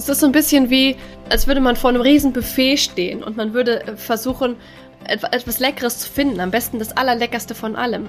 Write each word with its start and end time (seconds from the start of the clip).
Es 0.00 0.08
ist 0.08 0.20
so 0.20 0.26
ein 0.26 0.32
bisschen 0.32 0.70
wie, 0.70 0.96
als 1.28 1.46
würde 1.46 1.60
man 1.60 1.76
vor 1.76 1.90
einem 1.90 2.00
riesen 2.00 2.32
Buffet 2.32 2.78
stehen 2.78 3.22
und 3.22 3.36
man 3.36 3.52
würde 3.52 3.86
äh, 3.86 3.96
versuchen, 3.96 4.56
etwas 5.04 5.58
Leckeres 5.58 5.98
zu 5.98 6.10
finden. 6.10 6.40
Am 6.40 6.50
besten 6.50 6.78
das 6.78 6.96
Allerleckerste 6.96 7.54
von 7.54 7.76
allem. 7.76 8.06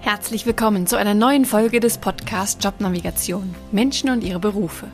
Herzlich 0.00 0.44
willkommen 0.44 0.86
zu 0.86 0.96
einer 0.96 1.14
neuen 1.14 1.46
Folge 1.46 1.80
des 1.80 1.96
Podcasts 1.96 2.62
Jobnavigation 2.62 3.54
Menschen 3.72 4.10
und 4.10 4.24
ihre 4.24 4.40
Berufe. 4.40 4.88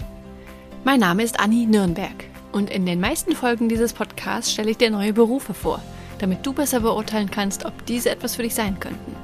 Mein 0.84 1.00
Name 1.00 1.24
ist 1.24 1.40
Anni 1.40 1.66
Nürnberg 1.66 2.14
und 2.52 2.70
in 2.70 2.86
den 2.86 3.00
meisten 3.00 3.34
Folgen 3.34 3.68
dieses 3.68 3.94
Podcasts 3.94 4.52
stelle 4.52 4.70
ich 4.70 4.76
dir 4.76 4.92
neue 4.92 5.12
Berufe 5.12 5.54
vor, 5.54 5.82
damit 6.20 6.46
du 6.46 6.52
besser 6.52 6.78
beurteilen 6.78 7.32
kannst, 7.32 7.64
ob 7.64 7.84
diese 7.86 8.10
etwas 8.10 8.36
für 8.36 8.44
dich 8.44 8.54
sein 8.54 8.78
könnten. 8.78 9.16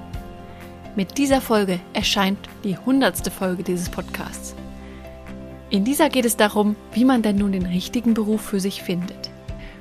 Mit 0.97 1.17
dieser 1.17 1.41
Folge 1.41 1.79
erscheint 1.93 2.41
die 2.65 2.77
hundertste 2.77 3.31
Folge 3.31 3.63
dieses 3.63 3.89
Podcasts. 3.89 4.57
In 5.73 5.87
dieser 5.87 6.11
geht 6.11 6.27
es 6.27 6.37
darum, 6.37 6.77
wie 6.93 7.07
man 7.07 7.23
denn 7.23 7.37
nun 7.37 7.53
den 7.53 7.65
richtigen 7.65 8.13
Beruf 8.13 8.43
für 8.43 8.61
sich 8.61 8.83
findet. 8.83 9.31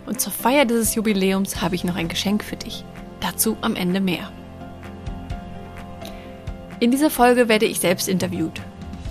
Und 0.06 0.22
zur 0.22 0.32
Feier 0.32 0.64
dieses 0.64 0.96
Jubiläums 0.96 1.62
habe 1.62 1.76
ich 1.76 1.84
noch 1.84 1.98
ein 1.98 2.08
Geschenk 2.08 2.46
für 2.46 2.56
dich. 2.56 2.86
Dazu 3.20 3.58
am 3.60 3.76
Ende 3.76 4.00
mehr. 4.00 4.32
In 6.80 6.92
dieser 6.92 7.10
Folge 7.10 7.50
werde 7.50 7.66
ich 7.66 7.82
selbst 7.82 8.08
interviewt. 8.08 8.62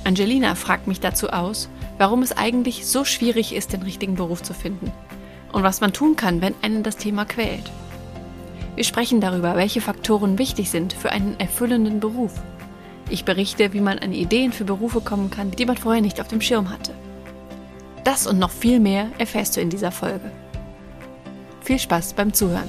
Angelina 0.05 0.55
fragt 0.55 0.87
mich 0.87 1.01
dazu 1.01 1.29
aus, 1.29 1.69
warum 1.98 2.23
es 2.23 2.34
eigentlich 2.34 2.87
so 2.87 3.05
schwierig 3.05 3.55
ist, 3.55 3.75
den 3.75 3.83
richtigen 3.83 4.15
Beruf 4.15 4.42
zu 4.42 4.55
finden 4.55 4.91
und 5.53 5.62
was 5.62 5.83
man 5.83 5.92
tun 5.92 6.17
kann, 6.17 6.41
wenn 6.41 6.55
einen 6.62 6.83
das 6.83 6.97
Thema 6.97 7.27
quält. 7.27 7.70
Wir 8.75 8.84
sprechen 8.84 9.20
darüber, 9.20 9.55
welche 9.55 9.83
Faktoren 9.83 10.39
wichtig 10.39 10.70
sind 10.70 10.95
für 10.95 11.12
einen 11.12 11.39
erfüllenden 11.39 12.01
Beruf 12.01 12.33
ich 13.10 13.24
berichte, 13.24 13.73
wie 13.73 13.80
man 13.80 13.98
an 13.98 14.12
Ideen 14.12 14.52
für 14.52 14.64
Berufe 14.64 15.00
kommen 15.00 15.30
kann, 15.30 15.50
die 15.50 15.66
man 15.66 15.77
vorher 15.77 16.02
nicht 16.02 16.20
auf 16.20 16.28
dem 16.28 16.41
Schirm 16.41 16.70
hatte. 16.70 16.92
Das 18.05 18.27
und 18.27 18.39
noch 18.39 18.50
viel 18.50 18.80
mehr 18.80 19.08
erfährst 19.19 19.56
du 19.56 19.61
in 19.61 19.70
dieser 19.70 19.91
Folge. 19.91 20.30
Viel 21.62 21.78
Spaß 21.78 22.14
beim 22.14 22.33
Zuhören. 22.33 22.69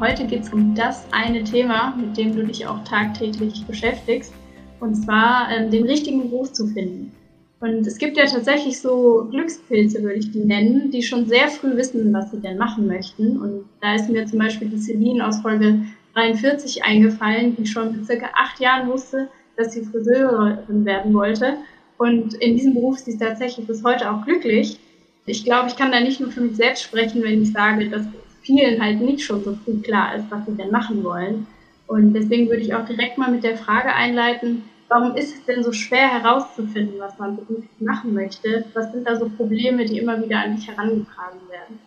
Heute 0.00 0.26
geht 0.26 0.42
es 0.42 0.52
um 0.52 0.74
das 0.74 1.06
eine 1.12 1.44
Thema, 1.44 1.94
mit 1.96 2.16
dem 2.16 2.34
du 2.34 2.44
dich 2.44 2.66
auch 2.66 2.82
tagtäglich 2.84 3.64
beschäftigst, 3.64 4.32
und 4.80 4.96
zwar 4.96 5.48
ähm, 5.50 5.70
den 5.70 5.84
richtigen 5.84 6.28
Beruf 6.28 6.52
zu 6.52 6.66
finden. 6.66 7.12
Und 7.60 7.86
es 7.86 7.96
gibt 7.96 8.18
ja 8.18 8.26
tatsächlich 8.26 8.80
so 8.80 9.26
Glückspilze, 9.30 10.02
würde 10.02 10.18
ich 10.18 10.30
die 10.30 10.44
nennen, 10.44 10.90
die 10.90 11.02
schon 11.02 11.26
sehr 11.26 11.48
früh 11.48 11.76
wissen, 11.76 12.12
was 12.12 12.30
sie 12.30 12.40
denn 12.40 12.58
machen 12.58 12.86
möchten. 12.86 13.38
Und 13.38 13.64
da 13.80 13.94
ist 13.94 14.10
mir 14.10 14.26
zum 14.26 14.40
Beispiel 14.40 14.68
die 14.68 14.78
Celine 14.78 15.26
aus 15.26 15.40
Folge 15.40 15.80
43 16.14 16.84
eingefallen, 16.84 17.56
die 17.56 17.66
schon 17.66 17.92
mit 17.92 18.06
circa 18.06 18.30
acht 18.34 18.60
Jahren 18.60 18.88
wusste, 18.88 19.28
dass 19.56 19.72
sie 19.72 19.84
Friseurin 19.84 20.84
werden 20.84 21.12
wollte. 21.14 21.58
Und 21.98 22.34
in 22.34 22.56
diesem 22.56 22.74
Beruf 22.74 22.96
ist 22.96 23.06
sie 23.06 23.18
tatsächlich 23.18 23.66
bis 23.66 23.84
heute 23.84 24.10
auch 24.10 24.24
glücklich. 24.24 24.78
Ich 25.26 25.44
glaube, 25.44 25.68
ich 25.68 25.76
kann 25.76 25.92
da 25.92 26.00
nicht 26.00 26.20
nur 26.20 26.30
für 26.30 26.40
mich 26.40 26.56
selbst 26.56 26.82
sprechen, 26.82 27.22
wenn 27.22 27.42
ich 27.42 27.52
sage, 27.52 27.88
dass 27.88 28.06
vielen 28.42 28.82
halt 28.82 29.00
nicht 29.00 29.24
schon 29.24 29.42
so 29.42 29.56
früh 29.64 29.80
klar 29.80 30.14
ist, 30.16 30.26
was 30.30 30.44
sie 30.46 30.54
denn 30.54 30.70
machen 30.70 31.02
wollen. 31.02 31.46
Und 31.86 32.12
deswegen 32.12 32.48
würde 32.48 32.62
ich 32.62 32.74
auch 32.74 32.84
direkt 32.84 33.18
mal 33.18 33.30
mit 33.30 33.44
der 33.44 33.56
Frage 33.56 33.92
einleiten, 33.92 34.64
warum 34.88 35.16
ist 35.16 35.34
es 35.34 35.44
denn 35.44 35.62
so 35.62 35.72
schwer 35.72 36.08
herauszufinden, 36.08 36.98
was 36.98 37.18
man 37.18 37.36
beruflich 37.36 37.80
machen 37.80 38.14
möchte? 38.14 38.64
Was 38.74 38.92
sind 38.92 39.06
da 39.06 39.16
so 39.16 39.28
Probleme, 39.28 39.84
die 39.84 39.98
immer 39.98 40.22
wieder 40.22 40.40
an 40.40 40.56
dich 40.56 40.68
herangetragen 40.68 41.40
werden? 41.50 41.78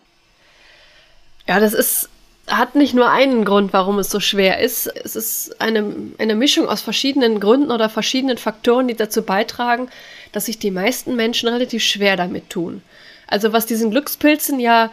Ja, 1.46 1.60
das 1.60 1.74
ist 1.74 2.10
hat 2.48 2.74
nicht 2.74 2.94
nur 2.94 3.10
einen 3.10 3.44
Grund, 3.44 3.72
warum 3.72 3.98
es 3.98 4.10
so 4.10 4.20
schwer 4.20 4.60
ist. 4.60 4.86
Es 4.86 5.16
ist 5.16 5.60
eine, 5.60 5.94
eine 6.18 6.34
Mischung 6.34 6.68
aus 6.68 6.82
verschiedenen 6.82 7.40
Gründen 7.40 7.70
oder 7.70 7.88
verschiedenen 7.88 8.38
Faktoren, 8.38 8.88
die 8.88 8.94
dazu 8.94 9.22
beitragen, 9.22 9.88
dass 10.32 10.46
sich 10.46 10.58
die 10.58 10.70
meisten 10.70 11.16
Menschen 11.16 11.48
relativ 11.48 11.82
schwer 11.82 12.16
damit 12.16 12.50
tun. 12.50 12.82
Also 13.26 13.52
was 13.52 13.66
diesen 13.66 13.90
Glückspilzen 13.90 14.60
ja 14.60 14.90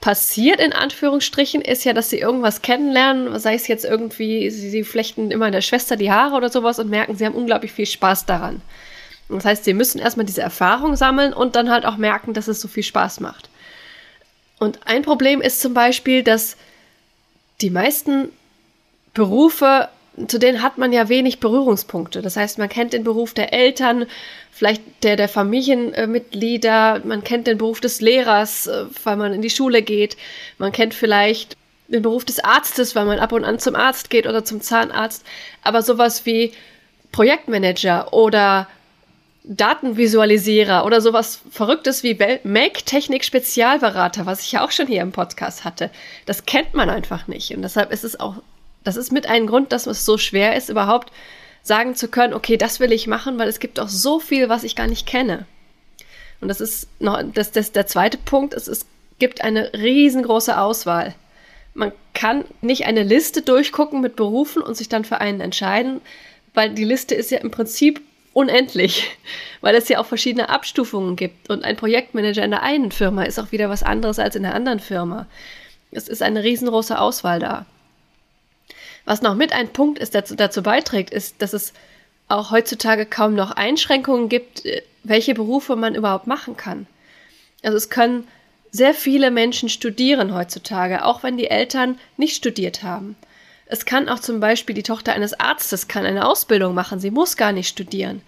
passiert, 0.00 0.60
in 0.60 0.72
Anführungsstrichen, 0.72 1.62
ist 1.62 1.84
ja, 1.84 1.92
dass 1.92 2.10
sie 2.10 2.18
irgendwas 2.18 2.62
kennenlernen, 2.62 3.38
sei 3.38 3.54
es 3.54 3.66
jetzt 3.66 3.84
irgendwie, 3.84 4.50
sie, 4.50 4.70
sie 4.70 4.84
flechten 4.84 5.30
immer 5.30 5.50
der 5.50 5.62
Schwester 5.62 5.96
die 5.96 6.12
Haare 6.12 6.36
oder 6.36 6.50
sowas 6.50 6.78
und 6.78 6.90
merken, 6.90 7.16
sie 7.16 7.24
haben 7.24 7.34
unglaublich 7.34 7.72
viel 7.72 7.86
Spaß 7.86 8.26
daran. 8.26 8.60
Das 9.28 9.44
heißt, 9.44 9.64
sie 9.64 9.74
müssen 9.74 9.98
erstmal 9.98 10.26
diese 10.26 10.42
Erfahrung 10.42 10.96
sammeln 10.96 11.32
und 11.32 11.56
dann 11.56 11.70
halt 11.70 11.84
auch 11.84 11.96
merken, 11.96 12.34
dass 12.34 12.46
es 12.46 12.60
so 12.60 12.68
viel 12.68 12.82
Spaß 12.84 13.20
macht. 13.20 13.48
Und 14.58 14.80
ein 14.86 15.02
Problem 15.02 15.40
ist 15.40 15.60
zum 15.60 15.74
Beispiel, 15.74 16.22
dass 16.22 16.56
die 17.60 17.70
meisten 17.70 18.30
Berufe, 19.14 19.88
zu 20.28 20.38
denen 20.38 20.62
hat 20.62 20.78
man 20.78 20.92
ja 20.92 21.08
wenig 21.08 21.40
Berührungspunkte. 21.40 22.22
Das 22.22 22.36
heißt, 22.36 22.58
man 22.58 22.68
kennt 22.68 22.92
den 22.92 23.04
Beruf 23.04 23.34
der 23.34 23.52
Eltern, 23.52 24.06
vielleicht 24.50 24.82
der 25.02 25.16
der 25.16 25.28
Familienmitglieder, 25.28 27.02
man 27.04 27.22
kennt 27.22 27.46
den 27.46 27.58
Beruf 27.58 27.80
des 27.80 28.00
Lehrers, 28.00 28.66
äh, 28.66 28.84
weil 29.04 29.16
man 29.16 29.32
in 29.32 29.42
die 29.42 29.50
Schule 29.50 29.82
geht, 29.82 30.16
man 30.58 30.72
kennt 30.72 30.94
vielleicht 30.94 31.56
den 31.88 32.02
Beruf 32.02 32.24
des 32.24 32.40
Arztes, 32.40 32.96
weil 32.96 33.04
man 33.04 33.18
ab 33.18 33.32
und 33.32 33.44
an 33.44 33.58
zum 33.58 33.76
Arzt 33.76 34.10
geht 34.10 34.26
oder 34.26 34.44
zum 34.44 34.60
Zahnarzt, 34.60 35.24
aber 35.62 35.82
sowas 35.82 36.26
wie 36.26 36.52
Projektmanager 37.12 38.12
oder 38.12 38.68
Datenvisualisierer 39.46 40.84
oder 40.84 41.00
sowas 41.00 41.40
Verrücktes 41.50 42.02
wie 42.02 42.18
Make-Technik-Spezialberater, 42.42 44.26
was 44.26 44.42
ich 44.42 44.52
ja 44.52 44.64
auch 44.64 44.72
schon 44.72 44.88
hier 44.88 45.02
im 45.02 45.12
Podcast 45.12 45.64
hatte. 45.64 45.90
Das 46.26 46.46
kennt 46.46 46.74
man 46.74 46.90
einfach 46.90 47.28
nicht. 47.28 47.54
Und 47.54 47.62
deshalb 47.62 47.92
ist 47.92 48.02
es 48.04 48.18
auch, 48.18 48.36
das 48.82 48.96
ist 48.96 49.12
mit 49.12 49.28
einem 49.28 49.46
Grund, 49.46 49.70
dass 49.72 49.86
es 49.86 50.04
so 50.04 50.18
schwer 50.18 50.56
ist, 50.56 50.68
überhaupt 50.68 51.12
sagen 51.62 51.94
zu 51.94 52.08
können, 52.08 52.34
okay, 52.34 52.56
das 52.56 52.80
will 52.80 52.90
ich 52.92 53.06
machen, 53.06 53.38
weil 53.38 53.48
es 53.48 53.60
gibt 53.60 53.78
auch 53.78 53.88
so 53.88 54.18
viel, 54.18 54.48
was 54.48 54.64
ich 54.64 54.74
gar 54.74 54.88
nicht 54.88 55.06
kenne. 55.06 55.46
Und 56.40 56.48
das 56.48 56.60
ist 56.60 56.88
noch, 57.00 57.22
das, 57.32 57.52
das 57.52 57.72
der 57.72 57.86
zweite 57.86 58.18
Punkt, 58.18 58.52
es, 58.52 58.66
es 58.66 58.86
gibt 59.18 59.42
eine 59.42 59.72
riesengroße 59.72 60.58
Auswahl. 60.58 61.14
Man 61.72 61.92
kann 62.14 62.44
nicht 62.62 62.86
eine 62.86 63.02
Liste 63.04 63.42
durchgucken 63.42 64.00
mit 64.00 64.16
Berufen 64.16 64.62
und 64.62 64.76
sich 64.76 64.88
dann 64.88 65.04
für 65.04 65.20
einen 65.20 65.40
entscheiden, 65.40 66.00
weil 66.52 66.70
die 66.70 66.84
Liste 66.84 67.14
ist 67.14 67.30
ja 67.30 67.38
im 67.38 67.50
Prinzip 67.50 68.00
unendlich, 68.36 69.16
weil 69.62 69.74
es 69.74 69.88
ja 69.88 69.98
auch 69.98 70.04
verschiedene 70.04 70.50
Abstufungen 70.50 71.16
gibt. 71.16 71.48
Und 71.48 71.64
ein 71.64 71.76
Projektmanager 71.76 72.44
in 72.44 72.50
der 72.50 72.62
einen 72.62 72.92
Firma 72.92 73.22
ist 73.22 73.38
auch 73.38 73.50
wieder 73.50 73.70
was 73.70 73.82
anderes 73.82 74.18
als 74.18 74.36
in 74.36 74.42
der 74.42 74.54
anderen 74.54 74.78
Firma. 74.78 75.26
Es 75.90 76.06
ist 76.06 76.22
eine 76.22 76.44
riesengroße 76.44 77.00
Auswahl 77.00 77.40
da. 77.40 77.64
Was 79.06 79.22
noch 79.22 79.36
mit 79.36 79.54
ein 79.54 79.68
Punkt 79.68 79.98
ist, 79.98 80.12
der 80.12 80.22
dazu 80.22 80.62
beiträgt, 80.62 81.14
ist, 81.14 81.40
dass 81.40 81.54
es 81.54 81.72
auch 82.28 82.50
heutzutage 82.50 83.06
kaum 83.06 83.34
noch 83.34 83.52
Einschränkungen 83.52 84.28
gibt, 84.28 84.66
äh, 84.66 84.82
welche 85.02 85.32
Berufe 85.32 85.74
man 85.74 85.94
überhaupt 85.94 86.26
machen 86.26 86.58
kann. 86.58 86.86
Also 87.62 87.78
es 87.78 87.88
können 87.88 88.28
sehr 88.70 88.92
viele 88.92 89.30
Menschen 89.30 89.70
studieren 89.70 90.34
heutzutage, 90.34 91.06
auch 91.06 91.22
wenn 91.22 91.38
die 91.38 91.48
Eltern 91.48 91.98
nicht 92.18 92.36
studiert 92.36 92.82
haben. 92.82 93.16
Es 93.66 93.84
kann 93.84 94.08
auch 94.08 94.20
zum 94.20 94.40
Beispiel 94.40 94.74
die 94.74 94.84
Tochter 94.84 95.12
eines 95.12 95.38
Arztes 95.38 95.88
kann 95.88 96.06
eine 96.06 96.26
Ausbildung 96.26 96.74
machen. 96.74 97.00
Sie 97.00 97.10
muss 97.10 97.36
gar 97.36 97.52
nicht 97.52 97.68
studieren. 97.68 98.22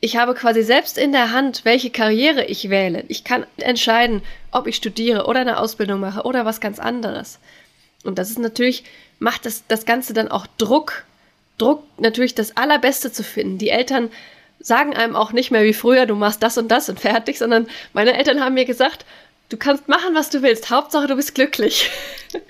Ich 0.00 0.16
habe 0.16 0.34
quasi 0.34 0.62
selbst 0.62 0.98
in 0.98 1.12
der 1.12 1.32
Hand, 1.32 1.64
welche 1.64 1.90
Karriere 1.90 2.44
ich 2.44 2.70
wähle. 2.70 3.04
Ich 3.08 3.24
kann 3.24 3.46
entscheiden, 3.56 4.22
ob 4.52 4.66
ich 4.66 4.76
studiere 4.76 5.26
oder 5.26 5.40
eine 5.40 5.58
Ausbildung 5.58 5.98
mache 5.98 6.22
oder 6.22 6.44
was 6.44 6.60
ganz 6.60 6.78
anderes. 6.78 7.38
Und 8.04 8.18
das 8.18 8.30
ist 8.30 8.38
natürlich, 8.38 8.84
macht 9.18 9.46
das, 9.46 9.66
das 9.66 9.86
Ganze 9.86 10.12
dann 10.12 10.28
auch 10.28 10.46
Druck. 10.58 11.04
Druck, 11.58 11.84
natürlich 11.98 12.34
das 12.34 12.56
Allerbeste 12.56 13.12
zu 13.12 13.22
finden. 13.22 13.58
Die 13.58 13.70
Eltern 13.70 14.10
sagen 14.60 14.94
einem 14.94 15.16
auch 15.16 15.32
nicht 15.32 15.50
mehr 15.50 15.64
wie 15.64 15.72
früher, 15.72 16.06
du 16.06 16.14
machst 16.14 16.42
das 16.42 16.58
und 16.58 16.68
das 16.68 16.88
und 16.88 17.00
fertig, 17.00 17.38
sondern 17.38 17.66
meine 17.92 18.16
Eltern 18.16 18.40
haben 18.40 18.54
mir 18.54 18.64
gesagt, 18.64 19.04
Du 19.48 19.56
kannst 19.56 19.88
machen, 19.88 20.14
was 20.14 20.30
du 20.30 20.42
willst. 20.42 20.70
Hauptsache, 20.70 21.06
du 21.06 21.16
bist 21.16 21.34
glücklich. 21.34 21.90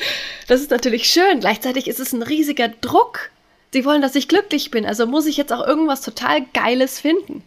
Das 0.47 0.61
ist 0.61 0.71
natürlich 0.71 1.07
schön. 1.07 1.41
Gleichzeitig 1.41 1.89
ist 1.89 2.01
es 2.01 2.13
ein 2.13 2.23
riesiger 2.23 2.69
Druck. 2.69 3.31
Sie 3.73 3.87
wollen, 3.87 4.03
dass 4.03 4.15
ich 4.15 4.29
glücklich 4.29 4.71
bin. 4.71 4.85
Also 4.85 5.07
muss 5.07 5.25
ich 5.25 5.39
jetzt 5.39 5.55
auch 5.55 5.67
irgendwas 5.67 6.03
total 6.03 6.45
Geiles 6.53 7.01
finden. 7.01 7.43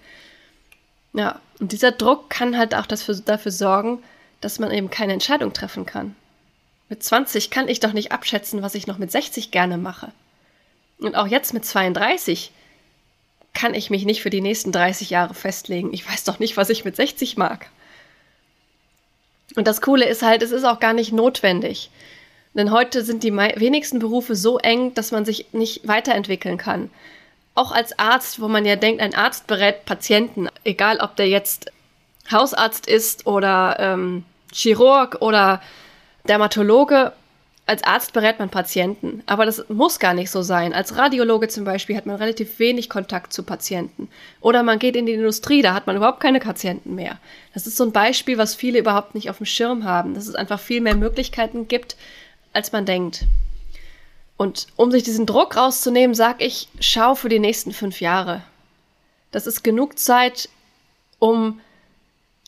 Ja, 1.14 1.40
und 1.60 1.72
dieser 1.72 1.92
Druck 1.92 2.32
kann 2.32 2.58
halt 2.58 2.74
auch 2.74 2.88
dafür 2.88 3.52
sorgen, 3.52 4.04
dass 4.42 4.58
man 4.58 4.72
eben 4.72 4.90
keine 4.90 5.14
Entscheidung 5.14 5.54
treffen 5.54 5.86
kann. 5.86 6.16
Mit 6.90 7.04
20 7.04 7.50
kann 7.50 7.68
ich 7.68 7.80
doch 7.80 7.94
nicht 7.94 8.12
abschätzen, 8.12 8.62
was 8.62 8.76
ich 8.76 8.88
noch 8.88 8.98
mit 8.98 9.12
60 9.12 9.52
gerne 9.52 9.78
mache. 9.78 10.12
Und 11.00 11.16
auch 11.16 11.28
jetzt 11.28 11.54
mit 11.54 11.66
32 11.66 12.52
kann 13.54 13.74
ich 13.74 13.90
mich 13.90 14.06
nicht 14.06 14.22
für 14.22 14.30
die 14.30 14.42
nächsten 14.42 14.72
30 14.72 15.10
Jahre 15.10 15.34
festlegen. 15.34 15.94
Ich 15.94 16.08
weiß 16.08 16.24
doch 16.24 16.40
nicht, 16.40 16.58
was 16.58 16.70
ich 16.70 16.86
mit 16.86 16.96
60 16.96 17.38
mag. 17.38 17.70
Und 19.56 19.68
das 19.68 19.82
Coole 19.82 20.06
ist 20.06 20.24
halt, 20.24 20.42
es 20.42 20.52
ist 20.52 20.64
auch 20.64 20.80
gar 20.80 20.94
nicht 20.94 21.14
notwendig. 21.14 21.90
Denn 22.54 22.72
heute 22.72 23.04
sind 23.04 23.24
die 23.24 23.34
wenigsten 23.34 24.00
Berufe 24.00 24.36
so 24.36 24.58
eng, 24.58 24.94
dass 24.96 25.12
man 25.12 25.26
sich 25.26 25.54
nicht 25.54 25.88
weiterentwickeln 25.88 26.58
kann. 26.58 26.90
Auch 27.54 27.72
als 27.72 27.98
Arzt, 28.00 28.42
wo 28.42 28.48
man 28.48 28.66
ja 28.66 28.76
denkt, 28.76 29.02
ein 29.02 29.16
Arzt 29.16 29.48
berät 29.48 29.86
Patienten, 29.86 30.50
egal 30.64 31.00
ob 31.00 31.16
der 31.16 31.28
jetzt 31.28 31.72
Hausarzt 32.32 32.88
ist 32.88 33.26
oder 33.26 33.78
ähm, 33.80 34.26
Chirurg 34.52 35.18
oder 35.22 35.62
Dermatologe, 36.28 37.14
als 37.68 37.84
Arzt 37.84 38.14
berät 38.14 38.40
man 38.40 38.50
Patienten, 38.50 39.22
aber 39.26 39.46
das 39.46 39.66
muss 39.68 40.00
gar 40.00 40.14
nicht 40.14 40.32
so 40.32 40.42
sein. 40.42 40.74
Als 40.74 40.96
Radiologe 40.96 41.50
zum 41.50 41.66
Beispiel 41.66 41.98
hat 41.98 42.06
man 42.06 42.16
relativ 42.16 42.60
wenig 42.60 42.90
Kontakt 42.90 43.34
zu 43.34 43.44
Patienten. 43.44 44.08
Oder 44.40 44.64
man 44.64 44.80
geht 44.80 44.96
in 44.96 45.06
die 45.06 45.14
Industrie, 45.14 45.62
da 45.62 45.74
hat 45.74 45.86
man 45.86 45.98
überhaupt 45.98 46.22
keine 46.22 46.40
Patienten 46.40 46.96
mehr. 46.96 47.20
Das 47.54 47.68
ist 47.68 47.76
so 47.76 47.84
ein 47.84 47.92
Beispiel, 47.92 48.38
was 48.38 48.56
viele 48.56 48.80
überhaupt 48.80 49.16
nicht 49.16 49.30
auf 49.30 49.38
dem 49.38 49.46
Schirm 49.46 49.84
haben, 49.84 50.14
dass 50.14 50.28
es 50.28 50.36
einfach 50.36 50.62
viel 50.62 50.80
mehr 50.80 50.96
Möglichkeiten 50.96 51.68
gibt, 51.68 51.98
als 52.54 52.72
man 52.72 52.86
denkt. 52.86 53.26
Und 54.38 54.68
um 54.78 54.90
sich 54.90 55.04
diesen 55.04 55.26
Druck 55.26 55.58
rauszunehmen, 55.58 56.16
sag 56.16 56.42
ich, 56.42 56.70
schau 56.80 57.16
für 57.16 57.30
die 57.30 57.40
nächsten 57.40 57.74
fünf 57.74 58.00
Jahre. 58.00 58.44
Das 59.32 59.46
ist 59.46 59.64
genug 59.64 60.00
Zeit, 60.00 60.48
um 61.20 61.60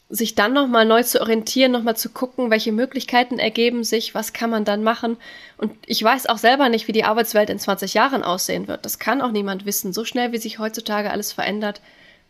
sich 0.10 0.34
dann 0.34 0.54
nochmal 0.54 0.86
neu 0.86 1.04
zu 1.04 1.22
orientieren, 1.22 1.72
nochmal 1.72 1.96
zu 1.96 2.10
gucken, 2.10 2.50
welche 2.50 2.72
Möglichkeiten 2.72 3.38
ergeben 3.38 3.84
sich, 3.84 4.16
was 4.16 4.34
kann 4.34 4.50
man 4.50 4.66
dann 4.66 4.84
machen. 4.84 5.18
Und 5.58 5.72
ich 5.86 6.04
weiß 6.04 6.26
auch 6.26 6.40
selber 6.40 6.68
nicht, 6.68 6.88
wie 6.88 6.94
die 6.94 7.04
Arbeitswelt 7.04 7.52
in 7.52 7.60
20 7.60 7.94
Jahren 7.94 8.24
aussehen 8.24 8.68
wird. 8.68 8.86
Das 8.86 8.98
kann 8.98 9.22
auch 9.22 9.32
niemand 9.32 9.68
wissen, 9.68 9.94
so 9.94 10.06
schnell 10.06 10.32
wie 10.32 10.40
sich 10.40 10.58
heutzutage 10.58 11.12
alles 11.12 11.32
verändert. 11.32 11.82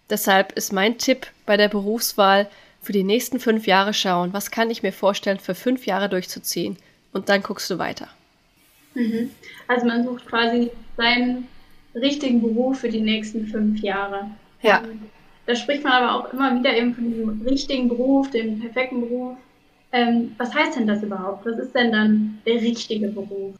Deshalb 0.09 0.51
ist 0.53 0.73
mein 0.73 0.97
Tipp 0.97 1.27
bei 1.45 1.55
der 1.55 1.69
Berufswahl 1.69 2.49
für 2.81 2.91
die 2.91 3.03
nächsten 3.03 3.39
fünf 3.39 3.65
Jahre 3.65 3.93
schauen, 3.93 4.33
was 4.33 4.51
kann 4.51 4.69
ich 4.69 4.83
mir 4.83 4.93
vorstellen, 4.93 5.39
für 5.39 5.55
fünf 5.55 5.85
Jahre 5.85 6.09
durchzuziehen. 6.09 6.77
Und 7.13 7.29
dann 7.29 7.43
guckst 7.43 7.69
du 7.69 7.77
weiter. 7.77 8.09
Mhm. 8.93 9.31
Also 9.67 9.85
man 9.85 10.03
sucht 10.03 10.25
quasi 10.25 10.69
seinen 10.97 11.47
richtigen 11.95 12.41
Beruf 12.41 12.79
für 12.79 12.89
die 12.89 13.01
nächsten 13.01 13.47
fünf 13.47 13.79
Jahre. 13.81 14.31
Ja. 14.61 14.83
Da 15.49 15.55
spricht 15.55 15.83
man 15.83 15.93
aber 15.93 16.13
auch 16.13 16.31
immer 16.31 16.53
wieder 16.53 16.77
eben 16.77 16.93
von 16.93 17.11
diesem 17.11 17.41
richtigen 17.41 17.89
Beruf, 17.89 18.29
dem 18.29 18.59
perfekten 18.59 19.01
Beruf. 19.01 19.35
Ähm, 19.91 20.35
was 20.37 20.53
heißt 20.53 20.77
denn 20.77 20.85
das 20.85 21.01
überhaupt? 21.01 21.43
Was 21.43 21.57
ist 21.57 21.73
denn 21.73 21.91
dann 21.91 22.37
der 22.45 22.61
richtige 22.61 23.07
Beruf? 23.07 23.55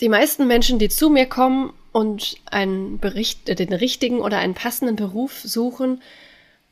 Die 0.00 0.08
meisten 0.08 0.48
Menschen, 0.48 0.80
die 0.80 0.88
zu 0.88 1.08
mir 1.08 1.26
kommen 1.26 1.72
und 1.92 2.34
einen 2.50 2.98
Bericht, 2.98 3.48
äh, 3.48 3.54
den 3.54 3.72
richtigen 3.72 4.18
oder 4.18 4.38
einen 4.38 4.54
passenden 4.54 4.96
Beruf 4.96 5.38
suchen, 5.44 6.02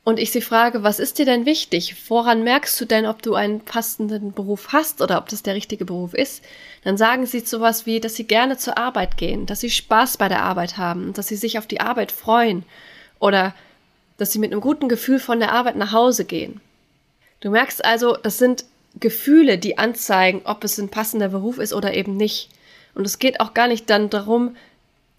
und 0.03 0.19
ich 0.19 0.31
sie 0.31 0.41
frage, 0.41 0.83
was 0.83 0.99
ist 0.99 1.17
dir 1.17 1.25
denn 1.25 1.45
wichtig? 1.45 1.95
Woran 2.09 2.43
merkst 2.43 2.79
du 2.79 2.85
denn, 2.85 3.05
ob 3.07 3.21
du 3.23 3.33
einen 3.33 3.61
passenden 3.61 4.33
Beruf 4.33 4.73
hast 4.73 5.01
oder 5.01 5.17
ob 5.17 5.29
das 5.29 5.41
der 5.41 5.55
richtige 5.55 5.85
Beruf 5.85 6.13
ist? 6.13 6.43
Dann 6.83 6.97
sagen 6.97 7.25
sie 7.25 7.39
sowas 7.39 7.87
wie, 7.87 7.99
dass 8.01 8.15
sie 8.15 8.27
gerne 8.27 8.57
zur 8.57 8.77
Arbeit 8.77 9.17
gehen, 9.17 9.47
dass 9.47 9.61
sie 9.61 9.71
Spaß 9.71 10.17
bei 10.17 10.27
der 10.27 10.43
Arbeit 10.43 10.77
haben, 10.77 11.13
dass 11.13 11.29
sie 11.29 11.37
sich 11.37 11.57
auf 11.57 11.65
die 11.65 11.79
Arbeit 11.79 12.11
freuen 12.11 12.65
oder 13.19 13.53
dass 14.17 14.31
sie 14.31 14.39
mit 14.39 14.51
einem 14.51 14.61
guten 14.61 14.89
Gefühl 14.89 15.19
von 15.19 15.39
der 15.39 15.51
Arbeit 15.51 15.75
nach 15.75 15.91
Hause 15.91 16.25
gehen. 16.25 16.61
Du 17.41 17.49
merkst 17.49 17.83
also, 17.83 18.15
das 18.15 18.37
sind 18.37 18.65
Gefühle, 18.99 19.57
die 19.57 19.77
anzeigen, 19.77 20.41
ob 20.45 20.63
es 20.63 20.77
ein 20.77 20.89
passender 20.89 21.29
Beruf 21.29 21.57
ist 21.57 21.73
oder 21.73 21.93
eben 21.93 22.15
nicht. 22.15 22.49
Und 22.93 23.05
es 23.05 23.19
geht 23.19 23.41
auch 23.41 23.53
gar 23.53 23.67
nicht 23.67 23.89
dann 23.89 24.09
darum, 24.09 24.55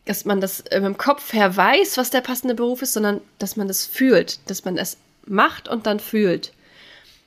dass 0.07 0.25
man 0.25 0.41
das 0.41 0.61
äh, 0.61 0.79
im 0.79 0.97
Kopf 0.97 1.33
her 1.33 1.55
weiß, 1.55 1.99
was 1.99 2.11
der 2.11 2.23
passende 2.23 2.55
Beruf 2.55 2.81
ist, 2.81 2.95
sondern 2.95 3.21
dass 3.39 3.57
man 3.57 3.69
das 3.69 3.85
fühlt, 3.85 4.39
dass 4.49 4.65
man 4.65 4.79
es 4.79 4.97
macht 5.27 5.69
und 5.69 5.87
dann 5.87 6.01
fühlt. 6.01 6.53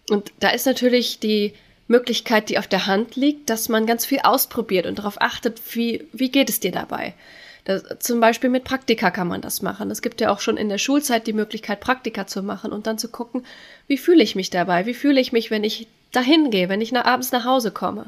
Und 0.10 0.32
da 0.40 0.50
ist 0.50 0.66
natürlich 0.66 1.20
die 1.20 1.54
Möglichkeit, 1.88 2.50
die 2.50 2.58
auf 2.58 2.68
der 2.68 2.88
Hand 2.88 3.16
liegt, 3.16 3.50
dass 3.50 3.70
man 3.70 3.86
ganz 3.86 4.06
viel 4.06 4.20
ausprobiert 4.20 4.86
und 4.86 5.00
darauf 5.00 5.22
achtet, 5.22 5.62
wie, 5.76 6.08
wie 6.14 6.32
geht 6.32 6.50
es 6.50 6.60
dir 6.60 6.72
dabei. 6.72 7.14
Das, 7.70 7.84
zum 8.00 8.20
Beispiel 8.20 8.50
mit 8.50 8.64
Praktika 8.64 9.12
kann 9.12 9.28
man 9.28 9.42
das 9.42 9.62
machen. 9.62 9.92
Es 9.92 10.02
gibt 10.02 10.22
ja 10.22 10.32
auch 10.32 10.40
schon 10.40 10.58
in 10.58 10.70
der 10.70 10.80
Schulzeit 10.80 11.28
die 11.28 11.34
Möglichkeit, 11.34 11.80
Praktika 11.80 12.26
zu 12.26 12.42
machen 12.42 12.72
und 12.72 12.88
dann 12.88 12.98
zu 12.98 13.10
gucken, 13.10 13.46
wie 13.86 14.00
fühle 14.00 14.24
ich 14.24 14.34
mich 14.34 14.50
dabei? 14.50 14.88
Wie 14.88 14.96
fühle 14.96 15.22
ich 15.22 15.34
mich, 15.34 15.52
wenn 15.52 15.64
ich 15.64 15.86
dahin 16.12 16.50
gehe, 16.50 16.68
wenn 16.68 16.82
ich 16.82 16.92
nach, 16.92 17.06
abends 17.06 17.32
nach 17.32 17.46
Hause 17.46 17.70
komme? 17.70 18.08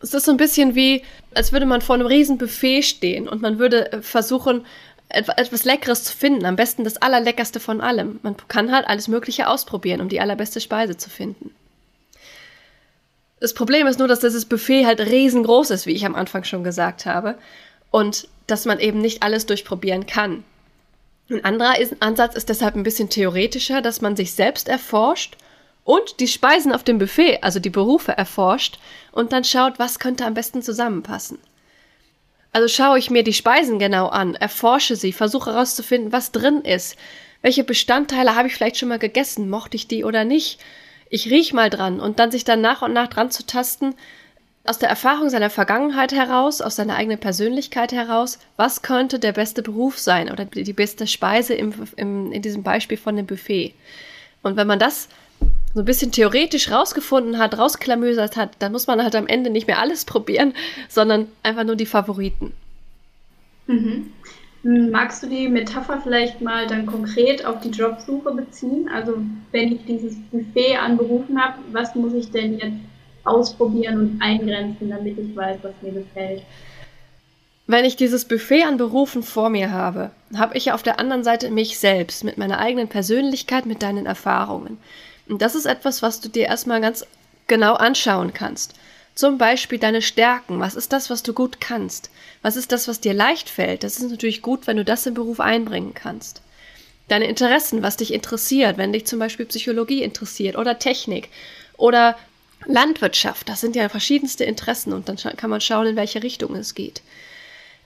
Es 0.00 0.14
ist 0.14 0.24
so 0.24 0.30
ein 0.30 0.38
bisschen 0.38 0.74
wie, 0.74 1.02
als 1.34 1.52
würde 1.52 1.66
man 1.66 1.82
vor 1.82 1.94
einem 1.96 2.06
riesen 2.06 2.38
Buffet 2.38 2.80
stehen 2.80 3.28
und 3.28 3.42
man 3.42 3.58
würde 3.58 3.92
äh, 3.92 4.00
versuchen, 4.00 4.64
etwas 5.10 5.64
Leckeres 5.64 6.04
zu 6.04 6.16
finden. 6.16 6.46
Am 6.46 6.56
besten 6.56 6.84
das 6.84 6.96
Allerleckerste 6.96 7.60
von 7.60 7.82
allem. 7.82 8.20
Man 8.22 8.36
kann 8.48 8.72
halt 8.72 8.86
alles 8.86 9.06
Mögliche 9.06 9.48
ausprobieren, 9.48 10.00
um 10.00 10.08
die 10.08 10.20
allerbeste 10.20 10.62
Speise 10.62 10.96
zu 10.96 11.10
finden. 11.10 11.54
Das 13.38 13.52
Problem 13.52 13.86
ist 13.86 13.98
nur, 13.98 14.08
dass 14.08 14.20
dieses 14.20 14.46
Buffet 14.46 14.86
halt 14.86 15.02
riesengroß 15.02 15.72
ist, 15.72 15.84
wie 15.84 15.92
ich 15.92 16.06
am 16.06 16.14
Anfang 16.14 16.44
schon 16.44 16.64
gesagt 16.64 17.04
habe. 17.04 17.36
Und 17.92 18.26
dass 18.48 18.64
man 18.64 18.80
eben 18.80 19.00
nicht 19.00 19.22
alles 19.22 19.46
durchprobieren 19.46 20.06
kann. 20.06 20.42
Ein 21.30 21.44
anderer 21.44 21.74
Ansatz 22.00 22.34
ist 22.34 22.48
deshalb 22.48 22.74
ein 22.74 22.82
bisschen 22.82 23.08
theoretischer, 23.08 23.80
dass 23.80 24.00
man 24.00 24.16
sich 24.16 24.32
selbst 24.32 24.68
erforscht 24.68 25.36
und 25.84 26.20
die 26.20 26.28
Speisen 26.28 26.72
auf 26.72 26.84
dem 26.84 26.98
Buffet, 26.98 27.38
also 27.42 27.60
die 27.60 27.70
Berufe 27.70 28.12
erforscht 28.12 28.78
und 29.12 29.32
dann 29.32 29.44
schaut, 29.44 29.78
was 29.78 29.98
könnte 29.98 30.26
am 30.26 30.34
besten 30.34 30.62
zusammenpassen. 30.62 31.38
Also 32.52 32.68
schaue 32.68 32.98
ich 32.98 33.10
mir 33.10 33.22
die 33.24 33.32
Speisen 33.32 33.78
genau 33.78 34.08
an, 34.08 34.34
erforsche 34.34 34.96
sie, 34.96 35.12
versuche 35.12 35.52
herauszufinden, 35.52 36.12
was 36.12 36.32
drin 36.32 36.62
ist. 36.62 36.96
Welche 37.40 37.64
Bestandteile 37.64 38.36
habe 38.36 38.48
ich 38.48 38.54
vielleicht 38.54 38.76
schon 38.76 38.90
mal 38.90 38.98
gegessen? 38.98 39.48
Mochte 39.48 39.76
ich 39.76 39.88
die 39.88 40.04
oder 40.04 40.24
nicht? 40.24 40.60
Ich 41.08 41.30
riech 41.30 41.52
mal 41.52 41.70
dran 41.70 41.98
und 41.98 42.18
dann 42.18 42.30
sich 42.30 42.44
dann 42.44 42.60
nach 42.60 42.82
und 42.82 42.92
nach 42.92 43.08
dran 43.08 43.30
zu 43.30 43.44
tasten, 43.46 43.94
aus 44.64 44.78
der 44.78 44.88
Erfahrung 44.88 45.28
seiner 45.28 45.50
Vergangenheit 45.50 46.12
heraus, 46.12 46.60
aus 46.60 46.76
seiner 46.76 46.94
eigenen 46.94 47.18
Persönlichkeit 47.18 47.92
heraus, 47.92 48.38
was 48.56 48.82
könnte 48.82 49.18
der 49.18 49.32
beste 49.32 49.62
Beruf 49.62 49.98
sein 49.98 50.30
oder 50.30 50.44
die 50.44 50.72
beste 50.72 51.06
Speise 51.06 51.54
im, 51.54 51.74
im, 51.96 52.30
in 52.30 52.42
diesem 52.42 52.62
Beispiel 52.62 52.96
von 52.96 53.16
dem 53.16 53.26
Buffet. 53.26 53.74
Und 54.42 54.56
wenn 54.56 54.68
man 54.68 54.78
das 54.78 55.08
so 55.74 55.80
ein 55.80 55.84
bisschen 55.84 56.12
theoretisch 56.12 56.70
rausgefunden 56.70 57.38
hat, 57.38 57.58
rausklamösert 57.58 58.36
hat, 58.36 58.50
dann 58.60 58.72
muss 58.72 58.86
man 58.86 59.02
halt 59.02 59.16
am 59.16 59.26
Ende 59.26 59.50
nicht 59.50 59.66
mehr 59.66 59.80
alles 59.80 60.04
probieren, 60.04 60.54
sondern 60.88 61.26
einfach 61.42 61.64
nur 61.64 61.76
die 61.76 61.86
Favoriten. 61.86 62.52
Mhm. 63.66 64.12
Magst 64.64 65.24
du 65.24 65.26
die 65.26 65.48
Metapher 65.48 66.00
vielleicht 66.00 66.40
mal 66.40 66.68
dann 66.68 66.86
konkret 66.86 67.44
auf 67.44 67.60
die 67.60 67.70
Jobsuche 67.70 68.32
beziehen? 68.32 68.88
Also 68.88 69.16
wenn 69.50 69.72
ich 69.72 69.84
dieses 69.86 70.14
Buffet 70.30 70.76
an 70.76 70.96
Berufen 70.96 71.42
habe, 71.42 71.58
was 71.72 71.96
muss 71.96 72.12
ich 72.12 72.30
denn 72.30 72.58
jetzt 72.58 72.76
ausprobieren 73.24 73.98
und 73.98 74.22
eingrenzen, 74.22 74.90
damit 74.90 75.18
ich 75.18 75.34
weiß, 75.36 75.58
was 75.62 75.72
mir 75.82 75.92
gefällt? 75.92 76.42
Wenn 77.66 77.84
ich 77.84 77.96
dieses 77.96 78.24
Buffet 78.24 78.64
an 78.64 78.76
Berufen 78.76 79.22
vor 79.22 79.48
mir 79.48 79.70
habe, 79.70 80.10
habe 80.36 80.56
ich 80.56 80.66
ja 80.66 80.74
auf 80.74 80.82
der 80.82 80.98
anderen 80.98 81.24
Seite 81.24 81.50
mich 81.50 81.78
selbst 81.78 82.24
mit 82.24 82.36
meiner 82.36 82.58
eigenen 82.58 82.88
Persönlichkeit, 82.88 83.66
mit 83.66 83.82
deinen 83.82 84.04
Erfahrungen. 84.04 84.78
Und 85.28 85.40
das 85.40 85.54
ist 85.54 85.66
etwas, 85.66 86.02
was 86.02 86.20
du 86.20 86.28
dir 86.28 86.46
erstmal 86.46 86.80
ganz 86.80 87.06
genau 87.46 87.74
anschauen 87.74 88.32
kannst. 88.34 88.74
Zum 89.14 89.38
Beispiel 89.38 89.78
deine 89.78 90.02
Stärken. 90.02 90.58
Was 90.58 90.74
ist 90.74 90.92
das, 90.92 91.10
was 91.10 91.22
du 91.22 91.32
gut 91.32 91.60
kannst? 91.60 92.10
Was 92.40 92.56
ist 92.56 92.72
das, 92.72 92.88
was 92.88 93.00
dir 93.00 93.14
leicht 93.14 93.48
fällt? 93.48 93.84
Das 93.84 93.98
ist 93.98 94.10
natürlich 94.10 94.42
gut, 94.42 94.66
wenn 94.66 94.78
du 94.78 94.84
das 94.84 95.06
im 95.06 95.14
Beruf 95.14 95.38
einbringen 95.38 95.94
kannst. 95.94 96.42
Deine 97.08 97.26
Interessen, 97.26 97.82
was 97.82 97.96
dich 97.96 98.12
interessiert, 98.12 98.78
wenn 98.78 98.92
dich 98.92 99.06
zum 99.06 99.18
Beispiel 99.18 99.46
Psychologie 99.46 100.02
interessiert 100.02 100.56
oder 100.56 100.78
Technik 100.78 101.28
oder 101.76 102.16
Landwirtschaft. 102.66 103.48
Das 103.48 103.60
sind 103.60 103.76
ja 103.76 103.88
verschiedenste 103.88 104.44
Interessen 104.44 104.92
und 104.92 105.08
dann 105.08 105.16
kann 105.16 105.50
man 105.50 105.60
schauen, 105.60 105.86
in 105.86 105.96
welche 105.96 106.22
Richtung 106.22 106.54
es 106.54 106.74
geht. 106.74 107.02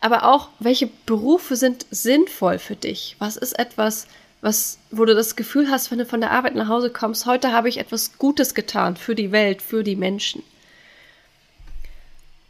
Aber 0.00 0.24
auch, 0.24 0.50
welche 0.58 0.88
Berufe 1.06 1.56
sind 1.56 1.86
sinnvoll 1.90 2.58
für 2.58 2.76
dich? 2.76 3.16
Was 3.18 3.36
ist 3.36 3.58
etwas, 3.58 4.06
was, 4.40 4.78
wo 4.90 5.04
du 5.04 5.14
das 5.14 5.36
Gefühl 5.36 5.70
hast, 5.70 5.90
wenn 5.90 5.98
du 5.98 6.06
von 6.06 6.20
der 6.20 6.30
Arbeit 6.30 6.54
nach 6.54 6.68
Hause 6.68 6.90
kommst, 6.90 7.26
heute 7.26 7.52
habe 7.52 7.68
ich 7.68 7.78
etwas 7.78 8.18
Gutes 8.18 8.54
getan 8.54 8.96
für 8.96 9.14
die 9.14 9.32
Welt, 9.32 9.62
für 9.62 9.82
die 9.82 9.96
Menschen. 9.96 10.42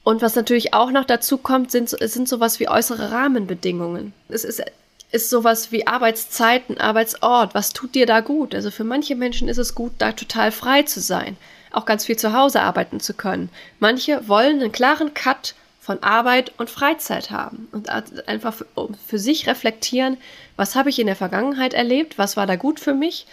Und 0.02 0.22
was 0.22 0.36
natürlich 0.36 0.74
auch 0.74 0.90
noch 0.90 1.04
dazu 1.04 1.38
kommt, 1.38 1.70
sind, 1.70 1.88
sind 1.88 2.28
sowas 2.28 2.60
wie 2.60 2.68
äußere 2.68 3.10
Rahmenbedingungen. 3.10 4.12
Es 4.28 4.44
ist, 4.44 4.62
ist 5.10 5.30
sowas 5.30 5.72
wie 5.72 5.86
Arbeitszeiten, 5.86 6.78
Arbeitsort. 6.78 7.54
Was 7.54 7.72
tut 7.72 7.94
dir 7.94 8.06
da 8.06 8.20
gut? 8.20 8.54
Also 8.54 8.70
für 8.70 8.84
manche 8.84 9.16
Menschen 9.16 9.48
ist 9.48 9.58
es 9.58 9.74
gut, 9.74 9.92
da 9.98 10.12
total 10.12 10.52
frei 10.52 10.82
zu 10.82 11.00
sein, 11.00 11.36
auch 11.76 11.84
ganz 11.84 12.06
viel 12.06 12.16
zu 12.16 12.32
Hause 12.32 12.62
arbeiten 12.62 13.00
zu 13.00 13.14
können. 13.14 13.50
Manche 13.78 14.26
wollen 14.28 14.60
einen 14.60 14.72
klaren 14.72 15.14
Cut 15.14 15.54
von 15.80 16.02
Arbeit 16.02 16.52
und 16.58 16.70
Freizeit 16.70 17.30
haben 17.30 17.68
und 17.70 17.88
einfach 18.28 18.54
für, 18.54 18.66
für 19.06 19.18
sich 19.18 19.46
reflektieren, 19.46 20.16
was 20.56 20.74
habe 20.74 20.88
ich 20.88 20.98
in 20.98 21.06
der 21.06 21.16
Vergangenheit 21.16 21.74
erlebt, 21.74 22.18
was 22.18 22.36
war 22.36 22.46
da 22.46 22.56
gut 22.56 22.80
für 22.80 22.94
mich 22.94 23.26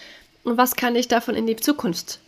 und 0.43 0.57
was 0.57 0.75
kann 0.75 0.95
ich 0.95 1.07
davon 1.07 1.35
in 1.35 1.47
die 1.47 1.55
Zukunft 1.55 2.19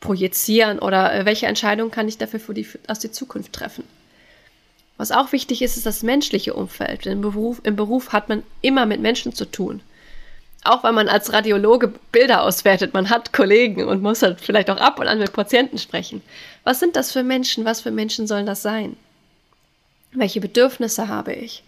projizieren 0.00 0.78
oder 0.78 1.14
äh, 1.14 1.24
welche 1.24 1.46
Entscheidungen 1.46 1.90
kann 1.90 2.08
ich 2.08 2.18
dafür 2.18 2.40
für 2.40 2.54
die, 2.54 2.66
aus 2.88 2.98
der 2.98 3.12
Zukunft 3.12 3.52
treffen. 3.52 3.84
Was 4.96 5.12
auch 5.12 5.32
wichtig 5.32 5.62
ist, 5.62 5.76
ist 5.76 5.86
das 5.86 6.02
menschliche 6.02 6.52
Umfeld. 6.52 7.06
Im 7.06 7.22
Beruf, 7.22 7.60
Im 7.62 7.76
Beruf 7.76 8.12
hat 8.12 8.28
man 8.28 8.42
immer 8.60 8.84
mit 8.84 9.00
Menschen 9.00 9.34
zu 9.34 9.46
tun. 9.46 9.80
Auch 10.62 10.84
wenn 10.84 10.94
man 10.94 11.08
als 11.08 11.32
Radiologe 11.32 11.92
Bilder 12.12 12.42
auswertet, 12.42 12.92
man 12.92 13.08
hat 13.08 13.32
Kollegen 13.32 13.86
und 13.88 14.02
muss 14.02 14.22
halt 14.22 14.40
vielleicht 14.40 14.68
auch 14.68 14.76
ab 14.76 14.98
und 14.98 15.06
an 15.06 15.18
mit 15.18 15.32
Patienten 15.32 15.78
sprechen. 15.78 16.22
Was 16.64 16.80
sind 16.80 16.96
das 16.96 17.12
für 17.12 17.22
Menschen? 17.22 17.64
Was 17.64 17.80
für 17.80 17.90
Menschen 17.90 18.26
sollen 18.26 18.46
das 18.46 18.60
sein? 18.60 18.96
Welche 20.12 20.40
Bedürfnisse 20.40 21.08
habe 21.08 21.32
ich? 21.32 21.62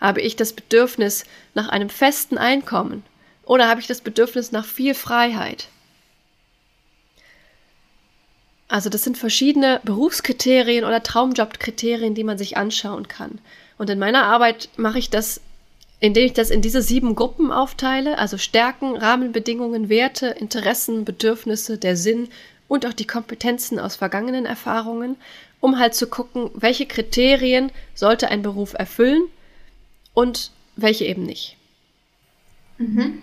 Habe 0.00 0.20
ich 0.20 0.36
das 0.36 0.52
Bedürfnis 0.52 1.24
nach 1.54 1.68
einem 1.68 1.90
festen 1.90 2.38
Einkommen 2.38 3.02
oder 3.44 3.68
habe 3.68 3.80
ich 3.80 3.86
das 3.86 4.00
Bedürfnis 4.00 4.52
nach 4.52 4.64
viel 4.64 4.94
Freiheit? 4.94 5.68
Also 8.68 8.90
das 8.90 9.02
sind 9.02 9.16
verschiedene 9.16 9.80
Berufskriterien 9.84 10.84
oder 10.84 11.02
Traumjobkriterien, 11.02 12.14
die 12.14 12.24
man 12.24 12.38
sich 12.38 12.56
anschauen 12.58 13.08
kann. 13.08 13.40
Und 13.78 13.88
in 13.88 13.98
meiner 13.98 14.24
Arbeit 14.24 14.68
mache 14.76 14.98
ich 14.98 15.08
das, 15.08 15.40
indem 16.00 16.26
ich 16.26 16.32
das 16.32 16.50
in 16.50 16.62
diese 16.62 16.82
sieben 16.82 17.14
Gruppen 17.14 17.50
aufteile, 17.50 18.18
also 18.18 18.38
Stärken, 18.38 18.96
Rahmenbedingungen, 18.96 19.88
Werte, 19.88 20.28
Interessen, 20.28 21.04
Bedürfnisse, 21.04 21.78
der 21.78 21.96
Sinn 21.96 22.28
und 22.68 22.86
auch 22.86 22.92
die 22.92 23.06
Kompetenzen 23.06 23.78
aus 23.78 23.96
vergangenen 23.96 24.46
Erfahrungen, 24.46 25.16
um 25.60 25.78
halt 25.78 25.94
zu 25.94 26.06
gucken, 26.06 26.50
welche 26.54 26.86
Kriterien 26.86 27.72
sollte 27.94 28.28
ein 28.28 28.42
Beruf 28.42 28.74
erfüllen 28.74 29.22
und 30.14 30.52
welche 30.76 31.04
eben 31.04 31.24
nicht. 31.24 31.56
Mhm. 32.78 33.22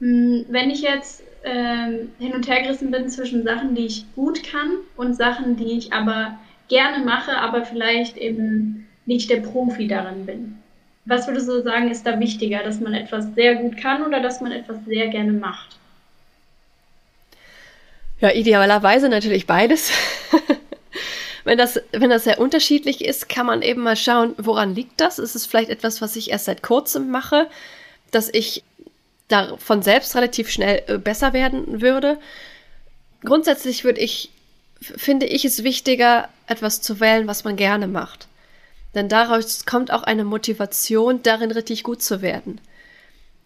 Hm, 0.00 0.44
wenn 0.48 0.70
ich 0.70 0.82
jetzt 0.82 1.22
ähm, 1.44 2.10
hin 2.18 2.32
und 2.32 2.46
her 2.48 2.62
gerissen 2.62 2.90
bin 2.90 3.08
zwischen 3.08 3.42
Sachen, 3.42 3.74
die 3.74 3.86
ich 3.86 4.04
gut 4.14 4.44
kann 4.44 4.70
und 4.96 5.14
Sachen, 5.14 5.56
die 5.56 5.78
ich 5.78 5.92
aber 5.92 6.38
gerne 6.68 7.04
mache, 7.04 7.38
aber 7.38 7.64
vielleicht 7.64 8.16
eben 8.16 8.86
nicht 9.04 9.30
der 9.30 9.40
Profi 9.40 9.88
darin 9.88 10.26
bin. 10.26 10.58
Was 11.06 11.26
würdest 11.26 11.48
du 11.48 11.62
sagen, 11.62 11.90
ist 11.90 12.04
da 12.04 12.18
wichtiger, 12.18 12.62
dass 12.62 12.80
man 12.80 12.92
etwas 12.92 13.26
sehr 13.34 13.54
gut 13.56 13.76
kann 13.76 14.04
oder 14.04 14.20
dass 14.20 14.40
man 14.40 14.52
etwas 14.52 14.76
sehr 14.86 15.08
gerne 15.08 15.32
macht? 15.32 15.76
Ja, 18.20 18.32
idealerweise 18.32 19.08
natürlich 19.08 19.46
beides. 19.46 19.92
wenn, 21.44 21.58
das, 21.58 21.80
wenn 21.92 22.10
das 22.10 22.24
sehr 22.24 22.40
unterschiedlich 22.40 23.04
ist, 23.04 23.28
kann 23.28 23.46
man 23.46 23.62
eben 23.62 23.82
mal 23.82 23.96
schauen, 23.96 24.34
woran 24.38 24.74
liegt 24.74 25.00
das? 25.00 25.18
Ist 25.18 25.36
es 25.36 25.46
vielleicht 25.46 25.70
etwas, 25.70 26.02
was 26.02 26.16
ich 26.16 26.30
erst 26.30 26.46
seit 26.46 26.62
kurzem 26.62 27.10
mache, 27.10 27.46
dass 28.10 28.28
ich 28.32 28.64
da 29.28 29.56
von 29.58 29.82
selbst 29.82 30.14
relativ 30.14 30.50
schnell 30.50 30.82
äh, 30.86 30.98
besser 30.98 31.32
werden 31.32 31.80
würde. 31.80 32.18
Grundsätzlich 33.24 33.84
würde 33.84 34.00
ich, 34.00 34.30
finde 34.80 35.26
ich 35.26 35.44
es 35.44 35.64
wichtiger, 35.64 36.28
etwas 36.46 36.80
zu 36.80 37.00
wählen, 37.00 37.26
was 37.26 37.44
man 37.44 37.56
gerne 37.56 37.88
macht. 37.88 38.28
Denn 38.96 39.10
daraus 39.10 39.66
kommt 39.66 39.92
auch 39.92 40.04
eine 40.04 40.24
Motivation, 40.24 41.22
darin 41.22 41.50
richtig 41.50 41.82
gut 41.82 42.02
zu 42.02 42.22
werden. 42.22 42.60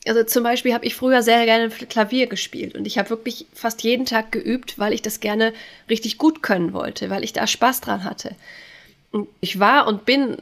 Also 0.07 0.23
zum 0.23 0.45
Beispiel 0.45 0.73
habe 0.73 0.87
ich 0.87 0.95
früher 0.95 1.23
sehr 1.23 1.45
gerne 1.45 1.69
Klavier 1.69 2.29
gespielt 2.29 2.77
und 2.77 2.87
ich 2.87 2.99
habe 2.99 3.11
wirklich 3.11 3.47
fast 3.53 3.83
jeden 3.83 4.07
Tag 4.07 4.31
geübt, 4.31 4.79
weil 4.79 4.93
ich 4.93 5.03
das 5.03 5.19
gerne 5.19 5.53
richtig 5.91 6.19
gut 6.19 6.43
können 6.43 6.73
wollte, 6.73 7.11
weil 7.11 7.25
ich 7.25 7.33
da 7.33 7.49
Spaß 7.49 7.81
dran 7.81 8.05
hatte. 8.05 8.37
Und 9.11 9.29
ich 9.41 9.59
war 9.59 9.89
und 9.89 10.07
bin 10.07 10.39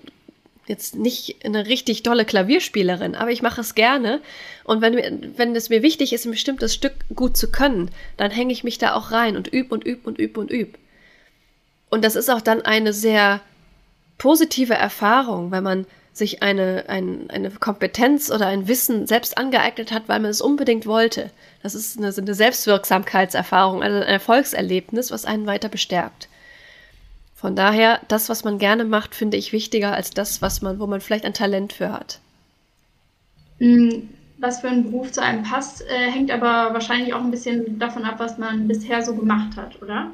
jetzt 0.66 0.94
nicht 0.94 1.42
eine 1.42 1.66
richtig 1.66 2.02
tolle 2.02 2.26
Klavierspielerin, 2.26 3.14
aber 3.14 3.30
ich 3.30 3.40
mache 3.40 3.62
es 3.62 3.74
gerne. 3.74 4.20
Und 4.64 4.82
wenn, 4.82 5.32
wenn 5.38 5.56
es 5.56 5.70
mir 5.70 5.82
wichtig 5.82 6.12
ist, 6.12 6.26
ein 6.26 6.32
bestimmtes 6.32 6.74
Stück 6.74 6.92
gut 7.16 7.34
zu 7.38 7.50
können, 7.50 7.90
dann 8.18 8.30
hänge 8.30 8.52
ich 8.52 8.62
mich 8.62 8.76
da 8.76 8.94
auch 8.94 9.10
rein 9.10 9.38
und 9.38 9.50
üb 9.52 9.72
und 9.72 9.86
üb 9.86 10.06
und 10.06 10.18
üb 10.18 10.36
und 10.36 10.52
üb. 10.52 10.76
Und 11.88 12.04
das 12.04 12.14
ist 12.14 12.28
auch 12.28 12.42
dann 12.42 12.60
eine 12.60 12.92
sehr 12.92 13.40
positive 14.18 14.74
Erfahrung, 14.74 15.50
wenn 15.50 15.62
man 15.62 15.86
sich 16.12 16.42
eine, 16.42 16.84
ein, 16.88 17.30
eine 17.30 17.50
Kompetenz 17.50 18.30
oder 18.30 18.46
ein 18.48 18.68
Wissen 18.68 19.06
selbst 19.06 19.38
angeeignet 19.38 19.92
hat, 19.92 20.08
weil 20.08 20.20
man 20.20 20.30
es 20.30 20.40
unbedingt 20.40 20.84
wollte. 20.84 21.30
Das 21.62 21.74
ist 21.74 21.96
eine, 21.96 22.12
eine 22.14 22.34
Selbstwirksamkeitserfahrung, 22.34 23.82
also 23.82 23.96
ein 23.96 24.02
Erfolgserlebnis, 24.02 25.10
was 25.10 25.24
einen 25.24 25.46
weiter 25.46 25.68
bestärkt. 25.68 26.28
Von 27.34 27.54
daher, 27.54 28.00
das, 28.08 28.28
was 28.28 28.42
man 28.42 28.58
gerne 28.58 28.84
macht, 28.84 29.14
finde 29.14 29.36
ich 29.36 29.52
wichtiger 29.52 29.92
als 29.94 30.10
das, 30.10 30.42
was 30.42 30.60
man, 30.60 30.80
wo 30.80 30.88
man 30.88 31.00
vielleicht 31.00 31.24
ein 31.24 31.34
Talent 31.34 31.72
für 31.72 31.92
hat. 31.92 32.18
Mm, 33.60 34.08
was 34.38 34.60
für 34.60 34.68
ein 34.68 34.90
Beruf 34.90 35.12
zu 35.12 35.22
einem 35.22 35.44
passt, 35.44 35.82
äh, 35.82 36.10
hängt 36.10 36.32
aber 36.32 36.74
wahrscheinlich 36.74 37.14
auch 37.14 37.20
ein 37.20 37.30
bisschen 37.30 37.78
davon 37.78 38.04
ab, 38.04 38.16
was 38.18 38.38
man 38.38 38.66
bisher 38.66 39.02
so 39.02 39.14
gemacht 39.14 39.56
hat, 39.56 39.80
oder? 39.80 40.10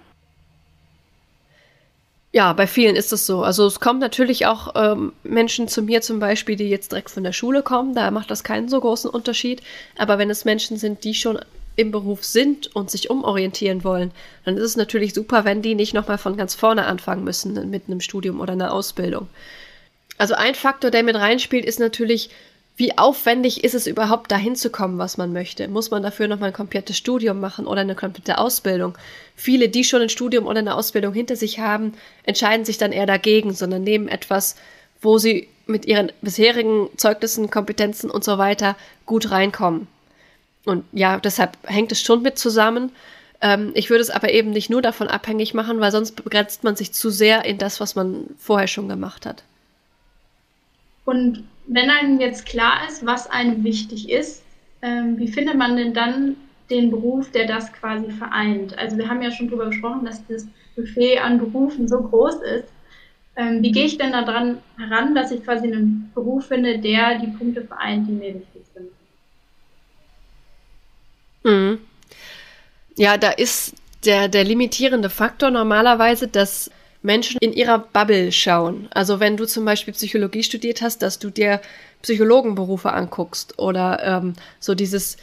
Ja, 2.35 2.53
bei 2.53 2.67
vielen 2.67 2.97
ist 2.97 3.12
es 3.12 3.26
so. 3.26 3.45
Also 3.45 3.64
es 3.64 3.79
kommen 3.79 4.00
natürlich 4.00 4.45
auch 4.45 4.75
ähm, 4.75 5.12
Menschen 5.23 5.69
zu 5.69 5.83
mir 5.83 6.03
zum 6.03 6.19
Beispiel, 6.19 6.57
die 6.57 6.69
jetzt 6.69 6.91
direkt 6.91 7.11
von 7.11 7.23
der 7.23 7.33
Schule 7.33 7.62
kommen. 7.62 7.95
Da 7.95 8.11
macht 8.11 8.29
das 8.29 8.43
keinen 8.43 8.69
so 8.69 8.81
großen 8.81 9.09
Unterschied. 9.09 9.62
Aber 9.97 10.19
wenn 10.19 10.31
es 10.31 10.45
Menschen 10.45 10.76
sind, 10.76 11.05
die 11.05 11.14
schon 11.14 11.38
im 11.76 11.93
Beruf 11.93 12.25
sind 12.25 12.75
und 12.75 12.91
sich 12.91 13.09
umorientieren 13.09 13.85
wollen, 13.85 14.11
dann 14.45 14.57
ist 14.57 14.64
es 14.64 14.76
natürlich 14.76 15.14
super, 15.14 15.45
wenn 15.45 15.62
die 15.62 15.76
nicht 15.76 15.95
nochmal 15.95 16.19
von 16.19 16.37
ganz 16.37 16.57
vorne 16.57 16.87
anfangen 16.87 17.23
müssen 17.23 17.71
mit 17.71 17.85
einem 17.87 18.00
Studium 18.00 18.41
oder 18.41 18.55
einer 18.55 18.73
Ausbildung. 18.73 19.29
Also 20.19 20.35
ein 20.35 20.57
Faktor, 20.57 20.91
der 20.91 21.05
mit 21.05 21.14
reinspielt, 21.14 21.64
ist 21.64 21.79
natürlich, 21.79 22.31
wie 22.76 22.99
aufwendig 22.99 23.62
ist 23.62 23.75
es 23.75 23.87
überhaupt 23.87 24.33
dahin 24.33 24.57
zu 24.57 24.69
kommen, 24.69 24.99
was 24.99 25.16
man 25.16 25.33
möchte? 25.33 25.69
Muss 25.69 25.93
man 25.93 26.02
dafür 26.02 26.26
nochmal 26.26 26.50
ein 26.50 26.54
komplettes 26.54 26.97
Studium 26.97 27.38
machen 27.38 27.66
oder 27.66 27.83
eine 27.83 27.95
komplette 27.95 28.38
Ausbildung? 28.38 28.99
Viele, 29.37 29.69
die 29.69 29.85
schon 29.85 30.02
ein 30.02 30.09
Studium 30.09 30.47
oder 30.47 30.59
eine 30.59 30.75
Ausbildung 30.75 31.14
hinter 31.14 31.37
sich 31.37 31.61
haben, 31.61 31.95
entscheiden 32.25 32.64
sich 32.64 32.76
dann 32.76 32.90
eher 32.90 33.07
dagegen, 33.07 33.52
sondern 33.52 33.85
nehmen 33.85 34.09
etwas, 34.09 34.57
wo 35.00 35.19
sie 35.19 35.49
mit 35.66 35.87
ihren 35.87 36.11
bisherigen 36.21 36.88
Zeugnissen, 36.97 37.49
Kompetenzen 37.49 38.11
und 38.11 38.25
so 38.25 38.38
weiter 38.38 38.76
gut 39.07 39.31
reinkommen. 39.31 39.87
Und 40.64 40.85
ja, 40.93 41.21
deshalb 41.21 41.57
hängt 41.64 41.93
es 41.93 42.00
schon 42.00 42.23
mit 42.23 42.38
zusammen. 42.38 42.90
Ähm, 43.40 43.71
ich 43.75 43.88
würde 43.88 44.02
es 44.02 44.11
aber 44.11 44.33
eben 44.33 44.50
nicht 44.50 44.69
nur 44.69 44.83
davon 44.83 45.07
abhängig 45.07 45.54
machen, 45.54 45.78
weil 45.78 45.93
sonst 45.93 46.16
begrenzt 46.16 46.64
man 46.64 46.75
sich 46.75 46.93
zu 46.93 47.11
sehr 47.11 47.45
in 47.45 47.59
das, 47.59 47.78
was 47.78 47.95
man 47.95 48.25
vorher 48.38 48.69
schon 48.69 48.88
gemacht 48.88 49.26
hat. 49.26 49.45
Und 51.04 51.45
wenn 51.66 51.90
einem 51.90 52.21
jetzt 52.21 52.47
klar 52.47 52.87
ist, 52.88 53.04
was 53.06 53.28
einem 53.28 53.64
wichtig 53.64 54.11
ist, 54.11 54.42
ähm, 54.83 55.18
wie 55.18 55.28
findet 55.28 55.56
man 55.56 55.76
denn 55.76 55.94
dann 55.94 56.37
den 56.71 56.90
Beruf, 56.90 57.30
der 57.30 57.47
das 57.47 57.73
quasi 57.73 58.11
vereint? 58.11 58.76
Also 58.78 58.97
wir 58.99 59.09
haben 59.09 59.23
ja 59.23 59.30
schon 59.30 59.49
darüber 59.49 59.66
gesprochen, 59.66 60.04
dass 60.04 60.26
das 60.26 60.47
Buffet 60.76 61.18
an 61.18 61.38
Berufen 61.38 61.88
so 61.88 62.00
groß 62.02 62.37
ist. 62.42 62.68
Ähm, 63.37 63.62
wie 63.62 63.73
gehe 63.73 63.87
ich 63.87 63.99
denn 63.99 64.12
daran 64.12 64.59
heran, 64.78 65.14
dass 65.14 65.33
ich 65.33 65.42
quasi 65.42 65.66
einen 65.66 66.11
Beruf 66.14 66.47
finde, 66.47 66.78
der 66.78 67.18
die 67.18 67.26
Punkte 67.28 67.62
vereint, 67.62 68.09
die 68.09 68.12
mir 68.12 68.35
wichtig 68.35 68.62
sind? 68.75 68.90
Mhm. 71.44 71.78
Ja, 72.97 73.16
da 73.16 73.30
ist 73.30 73.75
der, 74.04 74.28
der 74.28 74.44
limitierende 74.44 75.11
Faktor 75.11 75.50
normalerweise, 75.50 76.28
dass 76.28 76.71
Menschen 77.04 77.37
in 77.40 77.52
ihrer 77.52 77.78
Bubble 77.78 78.32
schauen. 78.32 78.88
Also 78.90 79.20
wenn 79.20 79.37
du 79.37 79.44
zum 79.44 79.66
Beispiel 79.66 79.92
Psychologie 79.92 80.42
studiert 80.42 80.80
hast, 80.80 81.02
dass 81.02 81.18
du 81.18 81.28
dir 81.28 81.61
Psychologenberufe 82.00 82.92
anguckst 82.92 83.58
oder 83.58 84.02
ähm, 84.02 84.32
so 84.58 84.75
dieses 84.75 85.18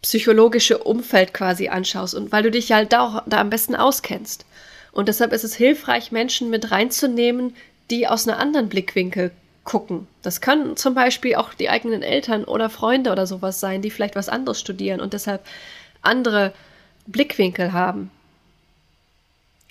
psychologische 0.00 0.78
Umfeld 0.78 1.34
quasi 1.34 1.68
anschaust 1.68 2.14
und 2.14 2.32
weil 2.32 2.42
du 2.42 2.50
dich 2.50 2.72
halt 2.72 2.94
da 2.94 3.00
auch 3.00 3.22
da 3.26 3.38
am 3.38 3.50
besten 3.50 3.76
auskennst. 3.76 4.46
Und 4.90 5.08
deshalb 5.08 5.34
ist 5.34 5.44
es 5.44 5.54
hilfreich, 5.54 6.10
Menschen 6.10 6.48
mit 6.48 6.70
reinzunehmen, 6.70 7.54
die 7.90 8.08
aus 8.08 8.26
einem 8.26 8.40
anderen 8.40 8.70
Blickwinkel 8.70 9.30
gucken. 9.64 10.06
Das 10.22 10.40
können 10.40 10.78
zum 10.78 10.94
Beispiel 10.94 11.34
auch 11.34 11.52
die 11.52 11.68
eigenen 11.68 12.02
Eltern 12.02 12.44
oder 12.44 12.70
Freunde 12.70 13.12
oder 13.12 13.26
sowas 13.26 13.60
sein, 13.60 13.82
die 13.82 13.90
vielleicht 13.90 14.16
was 14.16 14.30
anderes 14.30 14.58
studieren 14.58 15.02
und 15.02 15.12
deshalb 15.12 15.44
andere 16.00 16.54
Blickwinkel 17.06 17.74
haben. 17.74 18.10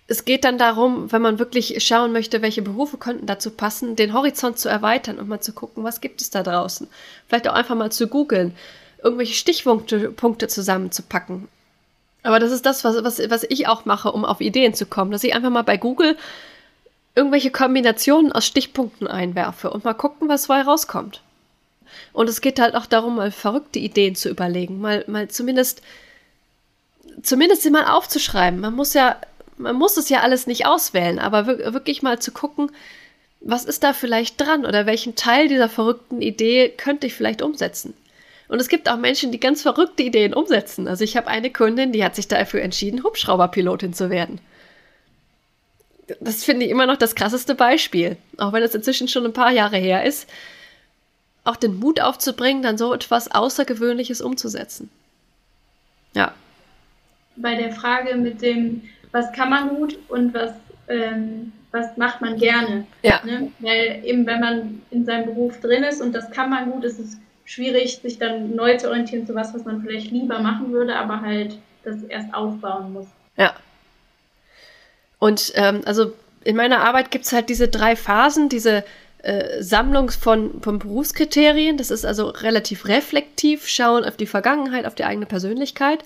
Es 0.09 0.23
geht 0.23 0.45
dann 0.45 0.57
darum, 0.57 1.11
wenn 1.11 1.21
man 1.21 1.37
wirklich 1.37 1.85
schauen 1.85 2.13
möchte, 2.13 2.41
welche 2.41 2.61
Berufe 2.61 2.97
könnten 2.97 3.25
dazu 3.25 3.51
passen, 3.51 3.97
den 3.97 4.13
Horizont 4.13 4.57
zu 4.57 4.69
erweitern 4.69 5.19
und 5.19 5.27
mal 5.27 5.41
zu 5.41 5.51
gucken, 5.51 5.83
was 5.83 5.99
gibt 5.99 6.21
es 6.21 6.29
da 6.29 6.43
draußen. 6.43 6.87
Vielleicht 7.27 7.47
auch 7.49 7.53
einfach 7.53 7.75
mal 7.75 7.91
zu 7.91 8.07
googeln, 8.07 8.55
irgendwelche 9.03 9.33
Stichpunkte 9.33 10.11
Punkte 10.11 10.47
zusammenzupacken. 10.47 11.49
Aber 12.23 12.39
das 12.39 12.51
ist 12.51 12.65
das, 12.65 12.83
was, 12.83 13.03
was, 13.03 13.29
was 13.29 13.45
ich 13.49 13.67
auch 13.67 13.85
mache, 13.85 14.11
um 14.11 14.23
auf 14.25 14.41
Ideen 14.41 14.73
zu 14.73 14.85
kommen, 14.85 15.11
dass 15.11 15.23
ich 15.23 15.35
einfach 15.35 15.49
mal 15.49 15.63
bei 15.63 15.77
Google 15.77 16.17
irgendwelche 17.15 17.51
Kombinationen 17.51 18.31
aus 18.31 18.45
Stichpunkten 18.45 19.07
einwerfe 19.07 19.71
und 19.71 19.83
mal 19.83 19.93
gucken, 19.93 20.29
was 20.29 20.47
dabei 20.47 20.61
rauskommt. 20.61 21.21
Und 22.13 22.29
es 22.29 22.41
geht 22.41 22.59
halt 22.59 22.75
auch 22.75 22.85
darum, 22.85 23.15
mal 23.15 23.31
verrückte 23.31 23.79
Ideen 23.79 24.15
zu 24.15 24.29
überlegen, 24.29 24.79
mal, 24.79 25.03
mal 25.07 25.27
zumindest, 25.27 25.81
zumindest 27.23 27.63
sie 27.63 27.71
mal 27.71 27.85
aufzuschreiben. 27.85 28.59
Man 28.59 28.75
muss 28.75 28.93
ja, 28.93 29.15
man 29.57 29.75
muss 29.75 29.97
es 29.97 30.09
ja 30.09 30.21
alles 30.21 30.47
nicht 30.47 30.65
auswählen, 30.65 31.19
aber 31.19 31.47
wirklich 31.47 32.01
mal 32.01 32.19
zu 32.19 32.31
gucken, 32.31 32.71
was 33.41 33.65
ist 33.65 33.83
da 33.83 33.93
vielleicht 33.93 34.39
dran 34.39 34.65
oder 34.65 34.85
welchen 34.85 35.15
Teil 35.15 35.47
dieser 35.47 35.69
verrückten 35.69 36.21
Idee 36.21 36.69
könnte 36.69 37.07
ich 37.07 37.13
vielleicht 37.13 37.41
umsetzen. 37.41 37.93
Und 38.47 38.59
es 38.61 38.69
gibt 38.69 38.89
auch 38.89 38.97
Menschen, 38.97 39.31
die 39.31 39.39
ganz 39.39 39.61
verrückte 39.61 40.03
Ideen 40.03 40.33
umsetzen. 40.33 40.87
Also 40.87 41.03
ich 41.03 41.17
habe 41.17 41.27
eine 41.27 41.51
Kundin, 41.51 41.91
die 41.91 42.03
hat 42.03 42.15
sich 42.15 42.27
dafür 42.27 42.61
entschieden, 42.61 43.03
Hubschrauberpilotin 43.03 43.93
zu 43.93 44.09
werden 44.09 44.39
das 46.19 46.43
finde 46.43 46.65
ich 46.65 46.71
immer 46.71 46.85
noch 46.85 46.97
das 46.97 47.15
krasseste 47.15 47.55
Beispiel. 47.55 48.17
Auch 48.37 48.53
wenn 48.53 48.63
es 48.63 48.75
inzwischen 48.75 49.07
schon 49.07 49.25
ein 49.25 49.33
paar 49.33 49.51
Jahre 49.51 49.77
her 49.77 50.03
ist. 50.03 50.29
Auch 51.43 51.55
den 51.55 51.79
Mut 51.79 52.01
aufzubringen, 52.01 52.63
dann 52.63 52.77
so 52.77 52.93
etwas 52.93 53.31
Außergewöhnliches 53.31 54.21
umzusetzen. 54.21 54.89
Ja. 56.13 56.33
Bei 57.35 57.55
der 57.55 57.71
Frage 57.71 58.15
mit 58.15 58.41
dem, 58.41 58.83
was 59.17 59.31
kann 59.31 59.49
man 59.49 59.69
gut 59.69 59.97
und 60.09 60.31
was, 60.35 60.51
ähm, 60.87 61.51
was 61.71 61.97
macht 61.97 62.21
man 62.21 62.37
gerne. 62.37 62.85
Ja. 63.01 63.19
Ne? 63.25 63.51
Weil 63.59 64.01
eben, 64.03 64.27
wenn 64.27 64.39
man 64.39 64.81
in 64.91 65.05
seinem 65.05 65.25
Beruf 65.25 65.59
drin 65.59 65.83
ist 65.83 66.01
und 66.01 66.13
das 66.13 66.29
kann 66.29 66.51
man 66.51 66.71
gut, 66.71 66.83
ist 66.83 66.99
es 66.99 67.17
schwierig, 67.43 67.97
sich 67.97 68.19
dann 68.19 68.55
neu 68.55 68.77
zu 68.77 68.89
orientieren 68.89 69.25
zu 69.25 69.33
was, 69.33 69.55
was 69.55 69.65
man 69.65 69.81
vielleicht 69.81 70.11
lieber 70.11 70.39
machen 70.39 70.71
würde, 70.71 70.95
aber 70.95 71.21
halt 71.21 71.57
das 71.83 72.03
erst 72.03 72.31
aufbauen 72.33 72.93
muss. 72.93 73.07
Ja, 73.37 73.55
Und 75.19 75.51
ähm, 75.55 75.81
also 75.85 76.13
in 76.43 76.55
meiner 76.55 76.81
Arbeit 76.81 77.09
gibt 77.09 77.25
es 77.25 77.33
halt 77.33 77.49
diese 77.49 77.69
drei 77.69 77.95
Phasen, 77.95 78.49
diese 78.49 78.83
äh, 79.23 79.63
Sammlung 79.63 80.11
von, 80.11 80.61
von 80.61 80.77
Berufskriterien. 80.77 81.77
Das 81.77 81.89
ist 81.89 82.05
also 82.05 82.27
relativ 82.27 82.87
reflektiv, 82.87 83.67
schauen 83.67 84.05
auf 84.05 84.15
die 84.15 84.27
Vergangenheit, 84.27 84.85
auf 84.85 84.95
die 84.95 85.05
eigene 85.05 85.25
Persönlichkeit. 85.25 86.03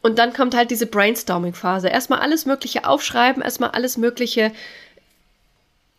Und 0.00 0.18
dann 0.18 0.32
kommt 0.32 0.54
halt 0.54 0.70
diese 0.70 0.86
Brainstorming-Phase. 0.86 1.88
Erstmal 1.88 2.20
alles 2.20 2.46
Mögliche 2.46 2.86
aufschreiben, 2.86 3.42
erstmal 3.42 3.70
alles 3.70 3.96
Mögliche 3.96 4.52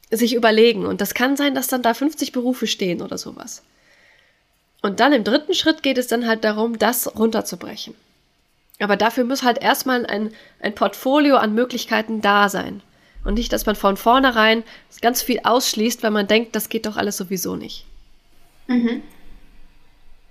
sich 0.10 0.34
überlegen. 0.34 0.86
Und 0.86 1.01
das 1.01 1.13
kann 1.13 1.36
sein, 1.36 1.53
dass 1.53 1.68
dann 1.68 1.82
da 1.82 1.94
50 1.94 2.32
Berufe 2.32 2.68
stehen 2.68 3.01
oder 3.01 3.18
sowas. 3.18 3.63
Und 4.82 5.00
dann 5.00 5.13
im 5.13 5.24
dritten 5.24 5.53
Schritt 5.53 5.84
geht 5.84 5.98
es 5.98 6.08
dann 6.08 6.27
halt 6.27 6.44
darum, 6.44 6.79
das 6.79 7.15
runterzubrechen. 7.18 7.94
Aber 8.79 8.96
dafür 8.96 9.25
muss 9.25 9.44
halt 9.44 9.62
erstmal 9.62 10.06
ein, 10.06 10.32
ein 10.62 10.74
Portfolio 10.74 11.36
an 11.36 11.53
Möglichkeiten 11.53 12.22
da 12.22 12.48
sein. 12.48 12.82
Und 13.25 13.34
nicht, 13.34 13.51
dass 13.51 13.65
man 13.65 13.75
von 13.75 13.98
vornherein 13.98 14.63
ganz 15.01 15.22
viel 15.22 15.41
ausschließt, 15.44 16.01
weil 16.03 16.12
man 16.12 16.27
denkt, 16.27 16.56
das 16.56 16.70
geht 16.70 16.86
doch 16.86 16.96
alles 16.96 17.18
sowieso 17.18 17.58
nicht. 17.58 17.86
Mhm. 18.68 19.03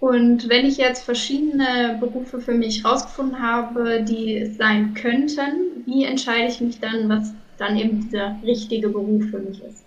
Und 0.00 0.48
wenn 0.48 0.64
ich 0.64 0.76
jetzt 0.76 1.02
verschiedene 1.02 1.96
Berufe 1.98 2.40
für 2.40 2.54
mich 2.54 2.84
rausgefunden 2.84 3.42
habe, 3.42 4.02
die 4.02 4.36
es 4.36 4.56
sein 4.56 4.94
könnten, 4.94 5.84
wie 5.86 6.04
entscheide 6.04 6.46
ich 6.46 6.60
mich 6.60 6.78
dann, 6.78 7.08
was 7.08 7.32
dann 7.58 7.76
eben 7.76 8.02
dieser 8.02 8.36
richtige 8.44 8.88
Beruf 8.88 9.24
für 9.30 9.40
mich 9.40 9.60
ist? 9.62 9.84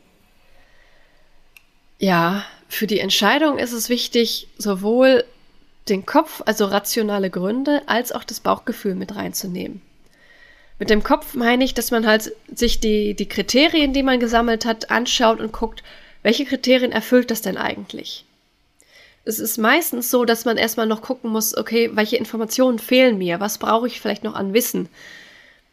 Ja, 1.97 2.43
für 2.67 2.87
die 2.87 2.99
Entscheidung 2.99 3.57
ist 3.57 3.71
es 3.71 3.87
wichtig, 3.87 4.47
sowohl 4.57 5.23
den 5.87 6.05
Kopf, 6.05 6.41
also 6.45 6.65
rationale 6.65 7.29
Gründe, 7.29 7.81
als 7.85 8.11
auch 8.11 8.23
das 8.23 8.39
Bauchgefühl 8.39 8.95
mit 8.95 9.15
reinzunehmen. 9.15 9.81
Mit 10.77 10.89
dem 10.89 11.03
Kopf 11.03 11.35
meine 11.35 11.63
ich, 11.63 11.73
dass 11.73 11.91
man 11.91 12.07
halt 12.07 12.33
sich 12.53 12.79
die, 12.79 13.13
die 13.13 13.27
Kriterien, 13.27 13.93
die 13.93 14.03
man 14.03 14.19
gesammelt 14.19 14.65
hat, 14.65 14.89
anschaut 14.89 15.39
und 15.39 15.53
guckt, 15.53 15.83
welche 16.23 16.45
Kriterien 16.45 16.91
erfüllt 16.91 17.31
das 17.31 17.41
denn 17.41 17.57
eigentlich? 17.57 18.25
Es 19.23 19.39
ist 19.39 19.57
meistens 19.57 20.09
so, 20.09 20.25
dass 20.25 20.45
man 20.45 20.57
erstmal 20.57 20.87
noch 20.87 21.01
gucken 21.01 21.31
muss, 21.31 21.55
okay, 21.55 21.91
welche 21.93 22.17
Informationen 22.17 22.79
fehlen 22.79 23.17
mir? 23.17 23.39
Was 23.39 23.59
brauche 23.59 23.87
ich 23.87 24.01
vielleicht 24.01 24.23
noch 24.23 24.33
an 24.33 24.53
Wissen? 24.53 24.89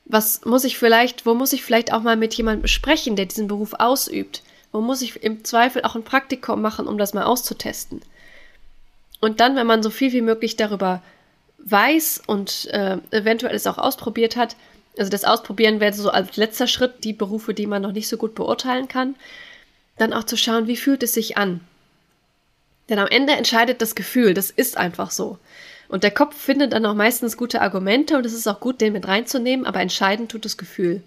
Was 0.04 0.44
muss 0.44 0.64
ich 0.64 0.78
vielleicht, 0.78 1.24
wo 1.24 1.34
muss 1.34 1.52
ich 1.52 1.62
vielleicht 1.62 1.92
auch 1.92 2.02
mal 2.02 2.16
mit 2.16 2.34
jemandem 2.34 2.62
besprechen, 2.62 3.16
der 3.16 3.26
diesen 3.26 3.48
Beruf 3.48 3.74
ausübt? 3.74 4.42
Wo 4.72 4.80
muss 4.80 5.00
ich 5.02 5.22
im 5.22 5.44
Zweifel 5.44 5.82
auch 5.82 5.94
ein 5.94 6.04
Praktikum 6.04 6.60
machen, 6.60 6.86
um 6.86 6.98
das 6.98 7.14
mal 7.14 7.24
auszutesten? 7.24 8.02
Und 9.20 9.40
dann, 9.40 9.56
wenn 9.56 9.66
man 9.66 9.82
so 9.82 9.90
viel 9.90 10.12
wie 10.12 10.22
möglich 10.22 10.56
darüber 10.56 11.02
weiß 11.58 12.22
und 12.26 12.66
äh, 12.66 12.98
eventuell 13.10 13.54
es 13.54 13.66
auch 13.66 13.78
ausprobiert 13.78 14.36
hat, 14.36 14.56
also 14.98 15.10
das 15.10 15.24
Ausprobieren 15.24 15.80
wäre 15.80 15.92
so 15.92 16.10
als 16.10 16.36
letzter 16.36 16.66
Schritt 16.66 17.04
die 17.04 17.12
Berufe, 17.12 17.54
die 17.54 17.66
man 17.66 17.82
noch 17.82 17.92
nicht 17.92 18.08
so 18.08 18.16
gut 18.16 18.34
beurteilen 18.34 18.88
kann, 18.88 19.14
dann 19.96 20.12
auch 20.12 20.24
zu 20.24 20.36
schauen, 20.36 20.66
wie 20.66 20.76
fühlt 20.76 21.02
es 21.02 21.14
sich 21.14 21.36
an. 21.36 21.60
Denn 22.88 22.98
am 22.98 23.08
Ende 23.08 23.34
entscheidet 23.34 23.82
das 23.82 23.94
Gefühl, 23.94 24.34
das 24.34 24.50
ist 24.50 24.76
einfach 24.76 25.10
so. 25.10 25.38
Und 25.88 26.04
der 26.04 26.10
Kopf 26.10 26.36
findet 26.36 26.72
dann 26.72 26.86
auch 26.86 26.94
meistens 26.94 27.36
gute 27.36 27.62
Argumente 27.62 28.16
und 28.16 28.26
es 28.26 28.34
ist 28.34 28.46
auch 28.46 28.60
gut, 28.60 28.80
den 28.80 28.92
mit 28.92 29.08
reinzunehmen, 29.08 29.66
aber 29.66 29.80
entscheidend 29.80 30.30
tut 30.30 30.44
das 30.44 30.56
Gefühl. 30.56 31.02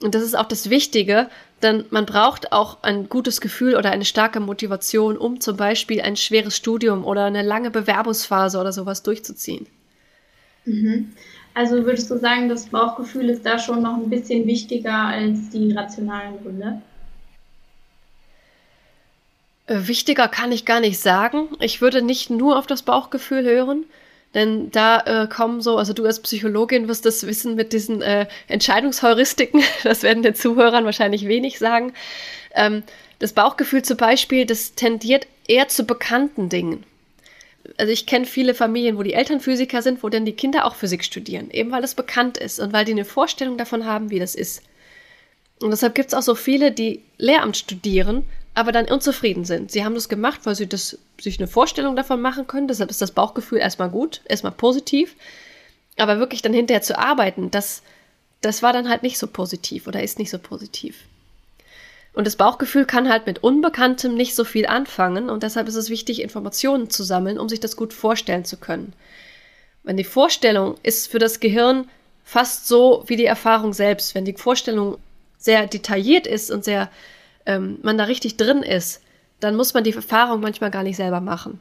Und 0.00 0.14
das 0.14 0.22
ist 0.22 0.38
auch 0.38 0.46
das 0.46 0.70
Wichtige, 0.70 1.28
denn 1.60 1.84
man 1.90 2.06
braucht 2.06 2.52
auch 2.52 2.82
ein 2.82 3.08
gutes 3.08 3.40
Gefühl 3.40 3.74
oder 3.74 3.90
eine 3.90 4.04
starke 4.04 4.38
Motivation, 4.38 5.16
um 5.16 5.40
zum 5.40 5.56
Beispiel 5.56 6.00
ein 6.00 6.16
schweres 6.16 6.56
Studium 6.56 7.04
oder 7.04 7.24
eine 7.24 7.42
lange 7.42 7.72
Bewerbungsphase 7.72 8.60
oder 8.60 8.72
sowas 8.72 9.02
durchzuziehen. 9.02 9.66
Mhm. 10.64 11.12
Also 11.54 11.84
würdest 11.84 12.08
du 12.12 12.18
sagen, 12.18 12.48
das 12.48 12.66
Bauchgefühl 12.66 13.28
ist 13.28 13.44
da 13.44 13.58
schon 13.58 13.82
noch 13.82 13.96
ein 13.96 14.08
bisschen 14.08 14.46
wichtiger 14.46 14.94
als 14.94 15.50
die 15.50 15.72
rationalen 15.72 16.40
Gründe? 16.40 16.80
Äh, 19.68 19.86
wichtiger 19.86 20.28
kann 20.28 20.50
ich 20.50 20.64
gar 20.64 20.80
nicht 20.80 20.98
sagen. 20.98 21.48
Ich 21.60 21.80
würde 21.80 22.02
nicht 22.02 22.30
nur 22.30 22.58
auf 22.58 22.66
das 22.66 22.82
Bauchgefühl 22.82 23.44
hören, 23.44 23.84
denn 24.34 24.70
da 24.70 25.00
äh, 25.00 25.28
kommen 25.28 25.60
so, 25.60 25.76
also 25.76 25.92
du 25.92 26.04
als 26.04 26.20
Psychologin 26.20 26.88
wirst 26.88 27.06
das 27.06 27.26
wissen 27.26 27.54
mit 27.54 27.72
diesen 27.72 28.02
äh, 28.02 28.26
Entscheidungsheuristiken, 28.48 29.62
das 29.84 30.02
werden 30.02 30.22
den 30.22 30.34
Zuhörern 30.34 30.84
wahrscheinlich 30.84 31.28
wenig 31.28 31.58
sagen. 31.58 31.92
Ähm, 32.54 32.82
das 33.18 33.32
Bauchgefühl 33.32 33.82
zum 33.82 33.96
Beispiel, 33.96 34.46
das 34.46 34.74
tendiert 34.74 35.26
eher 35.46 35.68
zu 35.68 35.84
bekannten 35.84 36.48
Dingen. 36.48 36.84
Also 37.76 37.92
ich 37.92 38.06
kenne 38.06 38.24
viele 38.24 38.54
Familien, 38.54 38.96
wo 38.96 39.02
die 39.02 39.12
Eltern 39.12 39.40
Physiker 39.40 39.82
sind, 39.82 40.02
wo 40.02 40.08
dann 40.08 40.24
die 40.24 40.32
Kinder 40.32 40.64
auch 40.64 40.74
Physik 40.74 41.04
studieren, 41.04 41.50
eben 41.50 41.70
weil 41.70 41.84
es 41.84 41.94
bekannt 41.94 42.38
ist 42.38 42.60
und 42.60 42.72
weil 42.72 42.86
die 42.86 42.92
eine 42.92 43.04
Vorstellung 43.04 43.58
davon 43.58 43.84
haben, 43.84 44.10
wie 44.10 44.18
das 44.18 44.34
ist. 44.34 44.62
Und 45.60 45.70
deshalb 45.70 45.94
gibt 45.94 46.08
es 46.08 46.14
auch 46.14 46.22
so 46.22 46.34
viele, 46.34 46.72
die 46.72 47.02
Lehramt 47.18 47.56
studieren, 47.56 48.24
aber 48.58 48.72
dann 48.72 48.86
unzufrieden 48.86 49.44
sind. 49.44 49.70
Sie 49.70 49.84
haben 49.84 49.94
das 49.94 50.08
gemacht, 50.08 50.40
weil 50.42 50.56
sie 50.56 50.66
das, 50.66 50.98
sich 51.20 51.38
eine 51.38 51.46
Vorstellung 51.46 51.94
davon 51.94 52.20
machen 52.20 52.48
können. 52.48 52.66
Deshalb 52.66 52.90
ist 52.90 53.00
das 53.00 53.12
Bauchgefühl 53.12 53.58
erstmal 53.58 53.88
gut, 53.88 54.20
erstmal 54.24 54.52
positiv. 54.52 55.14
Aber 55.96 56.18
wirklich 56.18 56.42
dann 56.42 56.52
hinterher 56.52 56.82
zu 56.82 56.98
arbeiten, 56.98 57.52
das, 57.52 57.82
das 58.40 58.60
war 58.64 58.72
dann 58.72 58.88
halt 58.88 59.04
nicht 59.04 59.16
so 59.16 59.28
positiv 59.28 59.86
oder 59.86 60.02
ist 60.02 60.18
nicht 60.18 60.30
so 60.30 60.40
positiv. 60.40 60.96
Und 62.14 62.26
das 62.26 62.34
Bauchgefühl 62.34 62.84
kann 62.84 63.08
halt 63.08 63.26
mit 63.26 63.44
Unbekanntem 63.44 64.16
nicht 64.16 64.34
so 64.34 64.42
viel 64.42 64.66
anfangen 64.66 65.30
und 65.30 65.44
deshalb 65.44 65.68
ist 65.68 65.76
es 65.76 65.88
wichtig, 65.88 66.20
Informationen 66.20 66.90
zu 66.90 67.04
sammeln, 67.04 67.38
um 67.38 67.48
sich 67.48 67.60
das 67.60 67.76
gut 67.76 67.92
vorstellen 67.92 68.44
zu 68.44 68.56
können. 68.56 68.92
Wenn 69.84 69.96
die 69.96 70.02
Vorstellung 70.02 70.76
ist 70.82 71.08
für 71.08 71.20
das 71.20 71.38
Gehirn 71.38 71.88
fast 72.24 72.66
so 72.66 73.04
wie 73.06 73.14
die 73.14 73.24
Erfahrung 73.24 73.72
selbst, 73.72 74.16
wenn 74.16 74.24
die 74.24 74.32
Vorstellung 74.32 74.98
sehr 75.38 75.68
detailliert 75.68 76.26
ist 76.26 76.50
und 76.50 76.64
sehr 76.64 76.90
ähm, 77.48 77.78
man 77.82 77.98
da 77.98 78.04
richtig 78.04 78.36
drin 78.36 78.62
ist, 78.62 79.02
dann 79.40 79.56
muss 79.56 79.74
man 79.74 79.82
die 79.82 79.94
Erfahrung 79.94 80.40
manchmal 80.40 80.70
gar 80.70 80.82
nicht 80.82 80.96
selber 80.96 81.20
machen. 81.20 81.58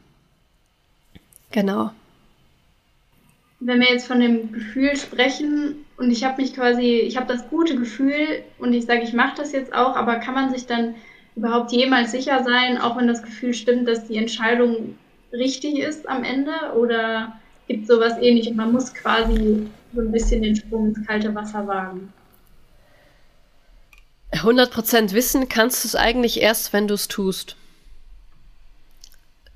Genau. 1.52 1.91
Wenn 3.60 3.80
wir 3.80 3.89
jetzt 3.89 4.06
von 4.06 4.19
dem 4.19 4.52
Gefühl 4.52 4.95
sprechen 4.97 5.86
und 5.97 6.12
ich 6.12 6.23
habe 6.23 6.41
mich 6.41 6.54
quasi, 6.54 7.00
ich 7.00 7.17
habe 7.17 7.32
das 7.34 7.50
gute 7.50 7.76
Gefühl 7.76 8.43
und 8.60 8.73
ich 8.73 8.86
sage, 8.86 9.02
ich 9.02 9.13
mache 9.13 9.38
das 9.38 9.54
jetzt 9.54 9.73
auch, 9.73 9.95
aber 9.95 10.17
kann 10.17 10.36
man 10.36 10.54
sich 10.54 10.67
dann 10.67 10.95
überhaupt 11.36 11.71
jemals 11.71 12.12
sicher 12.12 12.43
sein, 12.43 12.78
auch 12.78 12.97
wenn 12.97 13.08
das 13.08 13.23
Gefühl 13.23 13.54
stimmt, 13.54 13.88
dass 13.88 14.08
die 14.08 14.17
Entscheidung 14.17 14.95
richtig 15.32 15.80
ist 15.80 16.08
am 16.10 16.23
Ende? 16.23 16.52
Oder 16.76 17.39
gibt 17.67 17.84
es 17.84 17.88
sowas 17.88 18.17
ähnliches? 18.19 18.56
Man 18.56 18.73
muss 18.73 18.93
quasi 18.93 19.67
so 19.93 20.02
ein 20.02 20.12
bisschen 20.12 20.41
den 20.41 20.56
Sprung 20.56 20.88
ins 20.88 21.08
kalte 21.08 21.34
Wasser 21.34 21.65
wagen. 21.65 22.12
100% 24.32 25.13
wissen 25.13 25.50
kannst 25.50 25.84
du 25.84 25.88
es 25.88 25.96
eigentlich 25.96 26.42
erst, 26.42 26.74
wenn 26.74 26.88
du 26.88 26.94
es 26.94 27.08
tust. 27.08 27.56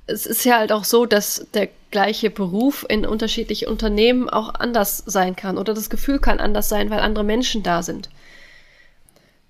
Es 0.08 0.26
ist 0.26 0.44
ja 0.46 0.58
halt 0.58 0.72
auch 0.72 0.84
so, 0.84 1.06
dass 1.06 1.48
der 1.54 1.70
gleiche 1.90 2.30
Beruf 2.30 2.86
in 2.88 3.06
unterschiedlichen 3.06 3.68
Unternehmen 3.68 4.30
auch 4.30 4.56
anders 4.56 5.04
sein 5.06 5.36
kann 5.36 5.58
oder 5.58 5.74
das 5.74 5.90
Gefühl 5.90 6.20
kann 6.20 6.40
anders 6.40 6.70
sein, 6.70 6.90
weil 6.90 7.00
andere 7.00 7.24
Menschen 7.24 7.64
da 7.64 7.84
sind. 7.84 8.10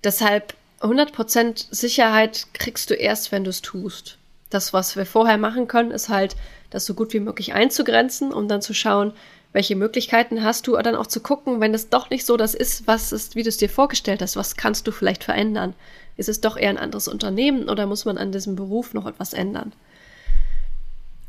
Deshalb 0.04 0.54
100% 0.80 1.66
Sicherheit 1.70 2.48
kriegst 2.54 2.90
du 2.90 2.94
erst, 2.94 3.32
wenn 3.32 3.44
du 3.44 3.50
es 3.50 3.62
tust. 3.62 4.18
Das, 4.50 4.72
was 4.72 4.96
wir 4.96 5.06
vorher 5.06 5.38
machen 5.38 5.68
können, 5.68 5.92
ist 5.92 6.08
halt, 6.08 6.36
das 6.70 6.84
so 6.84 6.94
gut 6.94 7.12
wie 7.12 7.20
möglich 7.20 7.54
einzugrenzen, 7.54 8.32
um 8.32 8.48
dann 8.48 8.62
zu 8.62 8.74
schauen, 8.74 9.12
welche 9.52 9.76
Möglichkeiten 9.76 10.42
hast 10.42 10.66
du, 10.66 10.76
dann 10.76 10.96
auch 10.96 11.06
zu 11.06 11.20
gucken, 11.20 11.60
wenn 11.60 11.74
es 11.74 11.90
doch 11.90 12.10
nicht 12.10 12.24
so 12.24 12.36
das 12.36 12.54
ist, 12.54 12.86
was 12.86 13.12
ist, 13.12 13.36
wie 13.36 13.42
du 13.42 13.50
es 13.50 13.58
dir 13.58 13.68
vorgestellt 13.68 14.22
hast, 14.22 14.36
was 14.36 14.56
kannst 14.56 14.86
du 14.86 14.92
vielleicht 14.92 15.24
verändern? 15.24 15.74
Ist 16.16 16.28
es 16.28 16.40
doch 16.40 16.56
eher 16.56 16.70
ein 16.70 16.78
anderes 16.78 17.08
Unternehmen 17.08 17.68
oder 17.68 17.86
muss 17.86 18.04
man 18.04 18.18
an 18.18 18.32
diesem 18.32 18.56
Beruf 18.56 18.94
noch 18.94 19.06
etwas 19.06 19.34
ändern? 19.34 19.72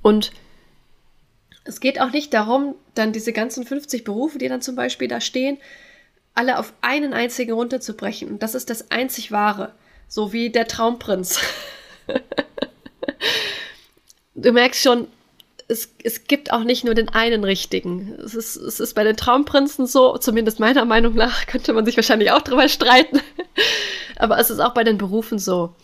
Und 0.01 0.31
es 1.65 1.79
geht 1.79 1.99
auch 1.99 2.11
nicht 2.11 2.33
darum, 2.33 2.75
dann 2.93 3.13
diese 3.13 3.33
ganzen 3.33 3.65
50 3.65 4.03
Berufe, 4.03 4.37
die 4.37 4.49
dann 4.49 4.61
zum 4.61 4.75
Beispiel 4.75 5.07
da 5.07 5.21
stehen, 5.21 5.57
alle 6.33 6.59
auf 6.59 6.73
einen 6.81 7.13
einzigen 7.13 7.53
runterzubrechen. 7.53 8.39
Das 8.39 8.55
ist 8.55 8.69
das 8.69 8.91
einzig 8.91 9.31
Wahre. 9.31 9.73
So 10.07 10.33
wie 10.33 10.49
der 10.49 10.67
Traumprinz. 10.67 11.39
du 14.35 14.51
merkst 14.51 14.81
schon, 14.81 15.07
es, 15.73 15.89
es 16.03 16.25
gibt 16.25 16.53
auch 16.53 16.63
nicht 16.63 16.85
nur 16.85 16.93
den 16.93 17.09
einen 17.09 17.43
richtigen. 17.43 18.13
Es 18.23 18.35
ist, 18.35 18.55
es 18.55 18.79
ist 18.79 18.93
bei 18.93 19.03
den 19.03 19.17
Traumprinzen 19.17 19.87
so, 19.87 20.17
zumindest 20.17 20.59
meiner 20.59 20.85
Meinung 20.85 21.15
nach, 21.15 21.45
könnte 21.47 21.73
man 21.73 21.85
sich 21.85 21.97
wahrscheinlich 21.97 22.31
auch 22.31 22.41
drüber 22.41 22.69
streiten. 22.69 23.19
Aber 24.15 24.39
es 24.39 24.49
ist 24.49 24.59
auch 24.59 24.73
bei 24.73 24.83
den 24.83 24.97
Berufen 24.97 25.39
so. 25.39 25.75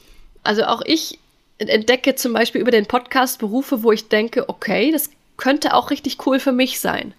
Also 0.43 0.63
auch 0.63 0.82
ich 0.86 1.19
entdecke 1.58 2.15
zum 2.15 2.32
Beispiel 2.32 2.62
über 2.62 2.71
den 2.71 2.86
Podcast 2.86 3.39
Berufe, 3.39 3.84
wo 3.84 3.91
ich 3.91 4.08
denke, 4.08 4.47
okay, 4.47 4.91
das 4.91 5.10
könnte 5.36 5.73
auch 5.73 5.89
richtig 5.89 6.25
cool 6.25 6.39
für 6.39 6.54
mich 6.54 6.80
sein. 6.80 7.13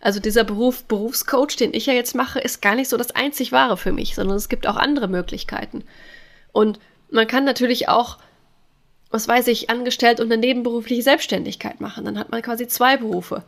Also 0.00 0.20
dieser 0.20 0.44
Beruf 0.44 0.84
Berufscoach, 0.84 1.56
den 1.56 1.72
ich 1.72 1.86
ja 1.86 1.92
jetzt 1.92 2.14
mache, 2.14 2.40
ist 2.40 2.60
gar 2.60 2.74
nicht 2.74 2.88
so 2.88 2.96
das 2.96 3.12
einzig 3.12 3.52
wahre 3.52 3.76
für 3.76 3.92
mich, 3.92 4.14
sondern 4.14 4.36
es 4.36 4.48
gibt 4.48 4.66
auch 4.66 4.76
andere 4.76 5.08
Möglichkeiten. 5.08 5.84
Und 6.52 6.80
man 7.10 7.26
kann 7.26 7.44
natürlich 7.44 7.88
auch 7.88 8.18
was 9.14 9.28
weiß 9.28 9.46
ich, 9.46 9.70
angestellt 9.70 10.18
und 10.18 10.26
eine 10.26 10.38
nebenberufliche 10.38 11.02
Selbstständigkeit 11.02 11.80
machen. 11.80 12.04
Dann 12.04 12.18
hat 12.18 12.32
man 12.32 12.42
quasi 12.42 12.66
zwei 12.66 12.96
Berufe. 12.96 13.44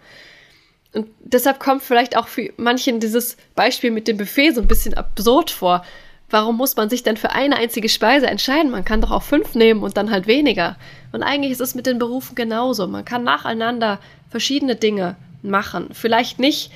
Und 0.94 1.08
deshalb 1.24 1.58
kommt 1.58 1.82
vielleicht 1.82 2.16
auch 2.16 2.28
für 2.28 2.52
manchen 2.56 3.00
dieses 3.00 3.36
Beispiel 3.56 3.90
mit 3.90 4.06
dem 4.06 4.16
Buffet 4.16 4.52
so 4.52 4.60
ein 4.60 4.68
bisschen 4.68 4.94
absurd 4.94 5.50
vor. 5.50 5.84
Warum 6.30 6.56
muss 6.56 6.76
man 6.76 6.88
sich 6.88 7.02
denn 7.02 7.16
für 7.16 7.32
eine 7.32 7.56
einzige 7.56 7.88
Speise 7.88 8.28
entscheiden? 8.28 8.70
Man 8.70 8.84
kann 8.84 9.00
doch 9.00 9.10
auch 9.10 9.24
fünf 9.24 9.56
nehmen 9.56 9.82
und 9.82 9.96
dann 9.96 10.12
halt 10.12 10.28
weniger. 10.28 10.76
Und 11.10 11.24
eigentlich 11.24 11.50
ist 11.50 11.60
es 11.60 11.74
mit 11.74 11.86
den 11.86 11.98
Berufen 11.98 12.36
genauso. 12.36 12.86
Man 12.86 13.04
kann 13.04 13.24
nacheinander 13.24 13.98
verschiedene 14.30 14.76
Dinge 14.76 15.16
machen. 15.42 15.88
Vielleicht 15.94 16.38
nicht 16.38 16.70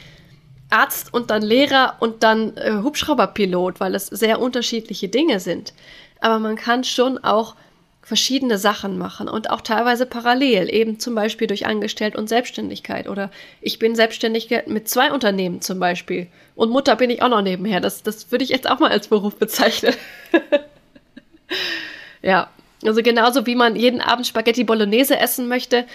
Arzt 0.68 1.14
und 1.14 1.30
dann 1.30 1.42
Lehrer 1.42 1.94
und 2.00 2.24
dann 2.24 2.56
äh, 2.56 2.72
Hubschrauberpilot, 2.82 3.78
weil 3.78 3.94
es 3.94 4.08
sehr 4.08 4.40
unterschiedliche 4.40 5.08
Dinge 5.08 5.38
sind. 5.38 5.74
Aber 6.20 6.40
man 6.40 6.56
kann 6.56 6.82
schon 6.82 7.18
auch 7.18 7.54
verschiedene 8.10 8.58
Sachen 8.58 8.98
machen 8.98 9.28
und 9.28 9.50
auch 9.50 9.60
teilweise 9.60 10.04
parallel, 10.04 10.68
eben 10.68 10.98
zum 10.98 11.14
Beispiel 11.14 11.46
durch 11.46 11.66
Angestellt 11.66 12.16
und 12.16 12.28
Selbstständigkeit 12.28 13.08
oder 13.08 13.30
ich 13.60 13.78
bin 13.78 13.94
selbstständig 13.94 14.50
mit 14.66 14.88
zwei 14.88 15.12
Unternehmen 15.12 15.60
zum 15.60 15.78
Beispiel 15.78 16.26
und 16.56 16.72
Mutter 16.72 16.96
bin 16.96 17.08
ich 17.08 17.22
auch 17.22 17.28
noch 17.28 17.40
nebenher. 17.40 17.80
Das, 17.80 18.02
das 18.02 18.32
würde 18.32 18.42
ich 18.42 18.50
jetzt 18.50 18.68
auch 18.68 18.80
mal 18.80 18.90
als 18.90 19.06
Beruf 19.06 19.36
bezeichnen. 19.36 19.94
ja, 22.22 22.50
also 22.84 23.00
genauso 23.00 23.46
wie 23.46 23.54
man 23.54 23.76
jeden 23.76 24.00
Abend 24.00 24.26
Spaghetti 24.26 24.64
Bolognese 24.64 25.16
essen 25.16 25.46
möchte, 25.46 25.86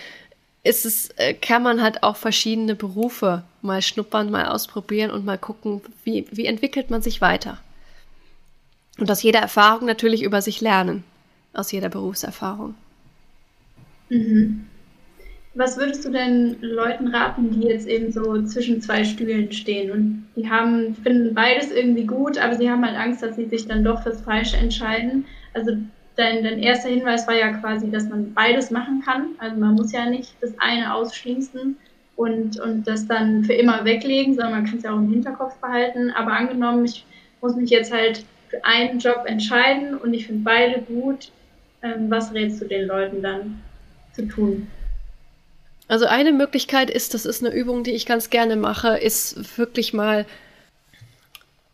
ist 0.64 0.86
es, 0.86 1.10
äh, 1.18 1.34
kann 1.34 1.64
man 1.64 1.82
halt 1.82 2.02
auch 2.02 2.16
verschiedene 2.16 2.76
Berufe 2.76 3.44
mal 3.62 3.82
schnuppern, 3.82 4.32
mal 4.32 4.46
ausprobieren 4.46 5.12
und 5.12 5.26
mal 5.26 5.38
gucken, 5.38 5.82
wie, 6.06 6.26
wie 6.32 6.46
entwickelt 6.46 6.90
man 6.90 7.02
sich 7.02 7.20
weiter. 7.20 7.58
Und 9.00 9.12
aus 9.12 9.22
jeder 9.22 9.40
Erfahrung 9.40 9.86
natürlich 9.86 10.24
über 10.24 10.42
sich 10.42 10.62
lernen 10.62 11.04
aus 11.56 11.72
jeder 11.72 11.90
Berufserfahrung. 11.90 12.76
Mhm. 14.10 14.66
Was 15.58 15.78
würdest 15.78 16.04
du 16.04 16.12
denn 16.12 16.58
Leuten 16.62 17.08
raten, 17.08 17.50
die 17.52 17.68
jetzt 17.68 17.88
eben 17.88 18.12
so 18.12 18.44
zwischen 18.44 18.82
zwei 18.82 19.06
Stühlen 19.06 19.54
stehen 19.54 19.90
und 19.90 20.28
die 20.36 20.50
haben, 20.50 20.96
finden 20.96 21.34
beides 21.34 21.72
irgendwie 21.72 22.04
gut, 22.04 22.38
aber 22.38 22.56
sie 22.56 22.70
haben 22.70 22.86
halt 22.86 22.98
Angst, 22.98 23.24
dass 23.24 23.38
sie 23.38 23.46
sich 23.46 23.66
dann 23.66 23.84
doch 23.84 24.04
fürs 24.04 24.22
Falsche 24.22 24.58
entscheiden? 24.58 25.26
Also 25.54 25.78
dein, 26.18 26.44
dein 26.44 26.60
erster 26.60 26.90
Hinweis 26.90 27.26
war 27.26 27.36
ja 27.36 27.54
quasi, 27.54 27.90
dass 27.90 28.10
man 28.10 28.34
beides 28.34 28.70
machen 28.70 29.02
kann. 29.06 29.28
Also 29.38 29.58
man 29.58 29.76
muss 29.76 29.94
ja 29.94 30.10
nicht 30.10 30.34
das 30.42 30.54
eine 30.60 30.94
ausschließen 30.94 31.78
und, 32.18 32.60
und 32.60 32.86
das 32.86 33.08
dann 33.08 33.46
für 33.46 33.54
immer 33.54 33.86
weglegen, 33.86 34.34
sondern 34.34 34.54
man 34.54 34.66
kann 34.66 34.78
es 34.78 34.84
ja 34.84 34.92
auch 34.92 34.98
im 34.98 35.10
Hinterkopf 35.10 35.56
behalten. 35.60 36.12
Aber 36.12 36.34
angenommen, 36.34 36.84
ich 36.84 37.06
muss 37.42 37.56
mich 37.56 37.70
jetzt 37.70 37.94
halt 37.94 38.26
für 38.50 38.64
einen 38.66 39.00
Job 39.00 39.24
entscheiden 39.26 39.96
und 39.96 40.14
ich 40.14 40.28
finde 40.28 40.44
beide 40.44 40.82
gut, 40.82 41.32
was 42.10 42.34
rätst 42.34 42.62
du 42.62 42.66
den 42.66 42.88
Leuten 42.88 43.22
dann 43.22 43.62
zu 44.14 44.28
tun? 44.28 44.68
Also 45.88 46.06
eine 46.06 46.32
Möglichkeit 46.32 46.90
ist, 46.90 47.14
das 47.14 47.26
ist 47.26 47.44
eine 47.44 47.54
Übung, 47.54 47.84
die 47.84 47.92
ich 47.92 48.06
ganz 48.06 48.30
gerne 48.30 48.56
mache, 48.56 48.98
ist 48.98 49.58
wirklich 49.58 49.94
mal 49.94 50.26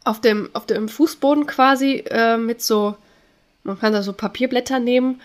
auf 0.04 0.20
dem, 0.20 0.50
auf 0.54 0.66
dem 0.66 0.90
Fußboden 0.90 1.46
quasi 1.46 2.04
äh, 2.10 2.38
mit 2.38 2.62
so, 2.62 2.96
man 3.64 3.80
kann 3.80 3.94
da 3.94 4.02
so 4.02 4.14
Papierblätter 4.14 4.80
nehmen, 4.80 5.22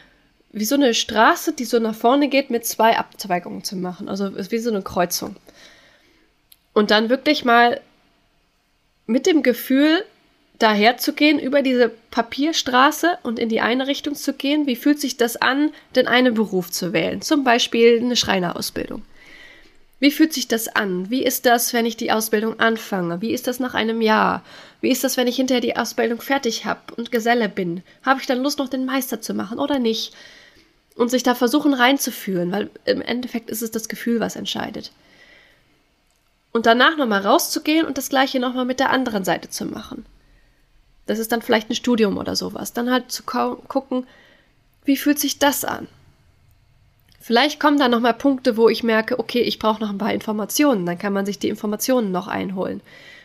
wie 0.53 0.65
so 0.65 0.75
eine 0.75 0.95
Straße, 0.95 1.53
die 1.53 1.65
so 1.65 1.79
nach 1.79 1.95
vorne 1.95 2.29
geht, 2.29 2.51
mit 2.51 2.65
zwei 2.65 2.97
Abzweigungen 2.97 3.65
zu 3.65 3.77
machen. 3.77 4.09
Also 4.09 4.29
ist 4.29 4.53
wie 4.53 4.59
so 4.59 4.71
eine 4.71 4.83
Kreuzung. 4.83 5.37
Und 6.73 6.91
dann 6.91 7.09
wirklich 7.09 7.45
mal 7.45 7.81
mit 9.07 9.27
dem 9.27 9.43
Gefühl 9.43 10.05
daher 10.59 10.97
zu 10.97 11.13
gehen, 11.13 11.39
über 11.39 11.63
diese 11.63 11.91
Papierstraße 12.11 13.19
und 13.23 13.39
in 13.39 13.49
die 13.49 13.61
eine 13.61 13.87
Richtung 13.87 14.15
zu 14.15 14.33
gehen. 14.33 14.67
Wie 14.67 14.77
fühlt 14.77 15.01
sich 15.01 15.17
das 15.17 15.37
an, 15.37 15.71
den 15.95 16.07
einen 16.07 16.35
Beruf 16.35 16.71
zu 16.71 16.93
wählen? 16.93 17.21
Zum 17.21 17.45
Beispiel 17.45 18.01
eine 18.01 18.17
Schreinerausbildung. 18.17 19.03
Wie 19.99 20.11
fühlt 20.11 20.33
sich 20.33 20.47
das 20.47 20.69
an? 20.69 21.09
Wie 21.09 21.25
ist 21.25 21.47
das, 21.47 21.73
wenn 21.73 21.87
ich 21.87 21.97
die 21.97 22.13
Ausbildung 22.13 22.61
anfange? 22.61 23.23
Wie 23.23 23.33
ist 23.33 23.47
das 23.47 23.61
nach 23.61 23.75
einem 23.75 24.03
Jahr? 24.03 24.43
Wie 24.83 24.91
ist 24.91 25.05
das, 25.05 25.17
wenn 25.17 25.27
ich 25.27 25.37
hinterher 25.37 25.63
die 25.63 25.77
Ausbildung 25.77 26.21
fertig 26.21 26.67
habe 26.67 26.95
und 26.97 27.11
Geselle 27.11 27.49
bin? 27.49 27.83
Habe 28.03 28.21
ich 28.21 28.27
dann 28.27 28.43
Lust, 28.43 28.59
noch 28.59 28.69
den 28.69 28.85
Meister 28.85 29.23
zu 29.23 29.33
machen 29.33 29.59
oder 29.59 29.79
nicht? 29.79 30.15
Und 30.97 31.11
sich 31.11 31.23
da 31.23 31.35
versuchen 31.35 31.73
reinzufühlen, 31.73 32.53
weil 32.53 32.71
im 32.85 33.01
Endeffekt 33.01 33.49
ist 33.49 33.63
es 33.63 33.71
das 33.71 33.89
Gefühl, 33.89 34.21
was 34.21 34.37
entscheidet. 34.37 34.93
Und 36.53 36.67
danach 36.67 36.97
nochmal 36.97 37.23
rauszugehen 37.23 37.87
und 37.87 37.99
das 37.99 38.09
gleiche 38.09 38.39
nochmal 38.39 38.65
mit 38.65 38.81
der 38.81 38.91
anderen 38.91 39.25
Seite 39.25 39.49
zu 39.49 39.65
machen. 39.67 40.07
Das 41.07 41.19
ist 41.19 41.33
dann 41.33 41.43
vielleicht 41.43 41.71
ein 41.71 41.77
Studium 41.77 42.19
oder 42.19 42.37
sowas. 42.37 42.73
Dann 42.73 42.91
halt 42.91 43.11
zu 43.11 43.23
gucken, 43.23 44.07
wie 44.85 44.97
fühlt 44.97 45.19
sich 45.19 45.39
das 45.39 45.65
an? 45.65 45.89
Vielleicht 47.21 47.59
kommen 47.59 47.79
da 47.79 47.89
nochmal 47.89 48.15
Punkte, 48.15 48.57
wo 48.57 48.69
ich 48.69 48.83
merke, 48.83 49.19
okay, 49.19 49.41
ich 49.41 49.59
brauche 49.59 49.81
noch 49.81 49.91
ein 49.91 49.99
paar 49.99 50.13
Informationen. 50.13 50.87
Dann 50.87 50.99
kann 50.99 51.13
man 51.13 51.27
sich 51.27 51.39
die 51.39 51.49
Informationen 51.49 52.13
noch 52.13 52.29
einholen. 52.29 52.81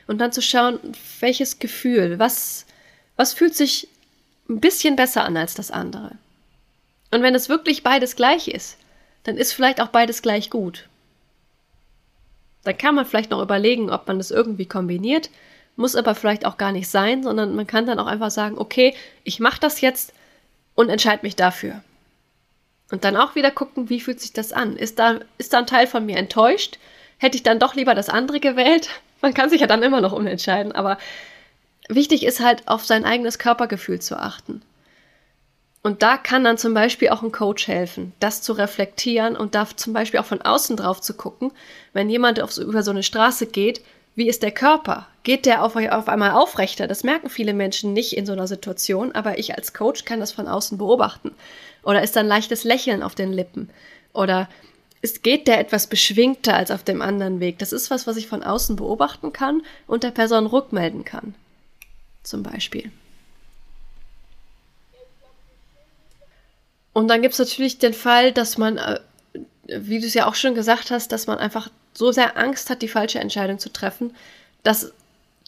Und 0.08 0.20
dann 0.20 0.32
zu 0.32 0.42
schauen, 0.42 0.80
welches 1.20 1.60
Gefühl, 1.60 2.18
was, 2.18 2.66
was 3.16 3.34
fühlt 3.34 3.56
sich 3.56 3.88
ein 4.50 4.60
bisschen 4.60 4.96
besser 4.96 5.24
an 5.24 5.38
als 5.38 5.54
das 5.54 5.72
andere. 5.72 6.12
Und 7.12 7.22
wenn 7.22 7.36
es 7.36 7.50
wirklich 7.50 7.84
beides 7.84 8.16
gleich 8.16 8.48
ist, 8.48 8.78
dann 9.24 9.38
ist 9.38 9.54
vielleicht 9.54 9.82
auch 9.82 9.90
beides 9.90 10.22
gleich 10.22 10.50
gut. 10.50 10.88
Dann 12.64 12.78
kann 12.78 12.96
man 12.96 13.06
vielleicht 13.06 13.32
noch 13.32 13.42
überlegen, 13.42 13.90
ob 13.90 14.08
man 14.08 14.18
das 14.18 14.32
irgendwie 14.32 14.66
kombiniert 14.66 15.30
muss 15.82 15.96
aber 15.96 16.16
vielleicht 16.16 16.46
auch 16.46 16.58
gar 16.58 16.72
nicht 16.72 16.88
sein, 16.88 17.24
sondern 17.24 17.56
man 17.56 17.68
kann 17.68 17.86
dann 17.86 18.00
auch 18.00 18.06
einfach 18.06 18.32
sagen, 18.32 18.58
okay, 18.58 18.96
ich 19.24 19.40
mache 19.40 19.60
das 19.60 19.82
jetzt 19.82 20.14
und 20.76 20.90
entscheide 20.90 21.24
mich 21.24 21.36
dafür. 21.36 21.82
Und 22.92 23.04
dann 23.04 23.18
auch 23.18 23.36
wieder 23.36 23.52
gucken, 23.52 23.90
wie 23.90 24.00
fühlt 24.00 24.20
sich 24.20 24.32
das 24.32 24.54
an? 24.54 24.78
Ist 24.78 25.00
da, 25.00 25.20
ist 25.38 25.54
da 25.54 25.60
ein 25.60 25.68
Teil 25.68 25.88
von 25.88 26.06
mir 26.06 26.18
enttäuscht? 26.18 26.78
Hätte 27.18 27.36
ich 27.36 27.44
dann 27.44 27.60
doch 27.60 27.76
lieber 27.76 27.96
das 27.96 28.10
andere 28.10 28.40
gewählt? 28.40 28.90
Man 29.22 29.34
kann 29.34 29.50
sich 29.50 29.62
ja 29.62 29.68
dann 29.68 29.84
immer 29.84 30.02
noch 30.02 30.14
umentscheiden, 30.14 30.72
aber 30.72 30.98
wichtig 31.88 32.24
ist 32.26 32.40
halt, 32.40 32.68
auf 32.68 32.86
sein 32.86 33.06
eigenes 33.06 33.38
Körpergefühl 33.38 34.02
zu 34.02 34.18
achten. 34.18 34.62
Und 35.84 36.04
da 36.04 36.18
kann 36.18 36.44
dann 36.44 36.58
zum 36.58 36.74
Beispiel 36.74 37.10
auch 37.10 37.24
ein 37.24 37.32
Coach 37.32 37.68
helfen, 37.68 38.14
das 38.20 38.42
zu 38.42 38.54
reflektieren 38.54 39.36
und 39.36 39.56
da 39.56 39.68
zum 39.76 39.94
Beispiel 39.94 40.20
auch 40.20 40.26
von 40.26 40.42
außen 40.42 40.78
drauf 40.78 41.02
zu 41.02 41.16
gucken, 41.16 41.52
wenn 41.94 42.10
jemand 42.10 42.40
auf 42.40 42.52
so, 42.52 42.62
über 42.64 42.84
so 42.84 42.92
eine 42.92 43.04
Straße 43.04 43.48
geht, 43.48 43.82
wie 44.16 44.28
ist 44.28 44.44
der 44.44 44.52
Körper? 44.52 45.08
Geht 45.24 45.46
der 45.46 45.64
auf, 45.64 45.76
auf 45.76 46.08
einmal 46.08 46.32
aufrechter? 46.32 46.88
Das 46.88 47.04
merken 47.04 47.30
viele 47.30 47.54
Menschen 47.54 47.94
nicht 47.94 48.16
in 48.18 48.26
so 48.26 48.34
einer 48.34 48.48
Situation, 48.48 49.12
aber 49.14 49.40
ich 49.40 49.56
als 49.56 49.74
Coach 49.74 50.04
kann 50.06 50.20
das 50.20 50.32
von 50.32 50.48
außen 50.48 50.78
beobachten. 50.78 51.32
Oder 51.84 52.02
ist 52.04 52.16
da 52.16 52.20
ein 52.20 52.28
leichtes 52.28 52.64
Lächeln 52.64 53.04
auf 53.04 53.16
den 53.16 53.32
Lippen? 53.32 53.70
Oder 54.14 54.50
ist, 55.02 55.24
geht 55.24 55.48
der 55.48 55.60
etwas 55.60 55.88
beschwingter 55.88 56.56
als 56.56 56.72
auf 56.72 56.84
dem 56.84 57.02
anderen 57.02 57.40
Weg? 57.40 57.60
Das 57.60 57.72
ist 57.72 57.90
was, 57.90 58.06
was 58.08 58.18
ich 58.18 58.28
von 58.28 58.44
außen 58.44 58.76
beobachten 58.76 59.32
kann 59.32 59.62
und 59.88 60.04
der 60.04 60.12
Person 60.12 60.46
rückmelden 60.46 61.06
kann. 61.06 61.34
Zum 62.24 62.44
Beispiel. 62.44 62.92
Und 66.94 67.08
dann 67.08 67.22
gibt 67.22 67.34
es 67.34 67.40
natürlich 67.40 67.78
den 67.78 67.94
Fall, 67.94 68.32
dass 68.32 68.58
man, 68.58 68.78
äh, 68.78 69.00
wie 69.68 70.00
du 70.00 70.06
es 70.06 70.14
ja 70.14 70.28
auch 70.28 70.36
schon 70.36 70.56
gesagt 70.56 70.92
hast, 70.92 71.12
dass 71.12 71.26
man 71.26 71.38
einfach 71.38 71.70
so 71.94 72.12
sehr 72.12 72.38
Angst 72.38 72.70
hat, 72.70 72.82
die 72.82 72.88
falsche 72.88 73.20
Entscheidung 73.20 73.60
zu 73.60 73.72
treffen, 73.72 74.16
dass, 74.64 74.94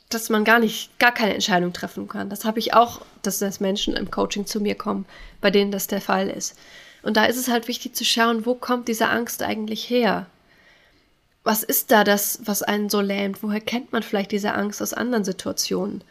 dass 0.10 0.29
man 0.29 0.43
gar 0.43 0.60
nicht, 0.60 0.97
gar 0.99 1.13
keine 1.13 1.34
Entscheidung 1.34 1.73
treffen 1.73 2.08
kann. 2.08 2.29
Das 2.29 2.45
habe 2.45 2.60
ich 2.60 2.73
auch, 2.73 3.01
dass 3.21 3.39
das 3.39 3.60
Menschen 3.60 3.95
im 3.95 4.12
Coaching 4.12 4.45
zu 4.45 4.60
mir 4.60 4.75
kommen, 4.75 5.06
bei 5.41 5.51
denen 5.51 5.71
das 5.71 5.88
der 5.88 6.01
Fall 6.01 6.29
ist. 6.29 6.56
Und 7.01 7.17
da 7.17 7.25
ist 7.25 7.38
es 7.38 7.49
halt 7.49 7.67
wichtig 7.67 7.95
zu 7.95 8.06
schauen, 8.06 8.45
wo 8.45 8.56
kommt 8.56 8.88
diese 8.88 9.10
Angst 9.10 9.43
eigentlich 9.43 9.89
her? 9.89 10.25
Was 11.43 11.62
ist 11.62 11.91
da 11.91 12.06
das, 12.06 12.39
was 12.45 12.63
einen 12.63 12.89
so 12.89 13.01
lähmt? 13.01 13.43
Woher 13.43 13.60
kennt 13.60 13.91
man 13.91 14.01
vielleicht 14.01 14.32
diese 14.32 14.53
Angst 14.53 14.82
aus 14.82 14.93
anderen 14.93 15.25
Situationen? 15.25 16.01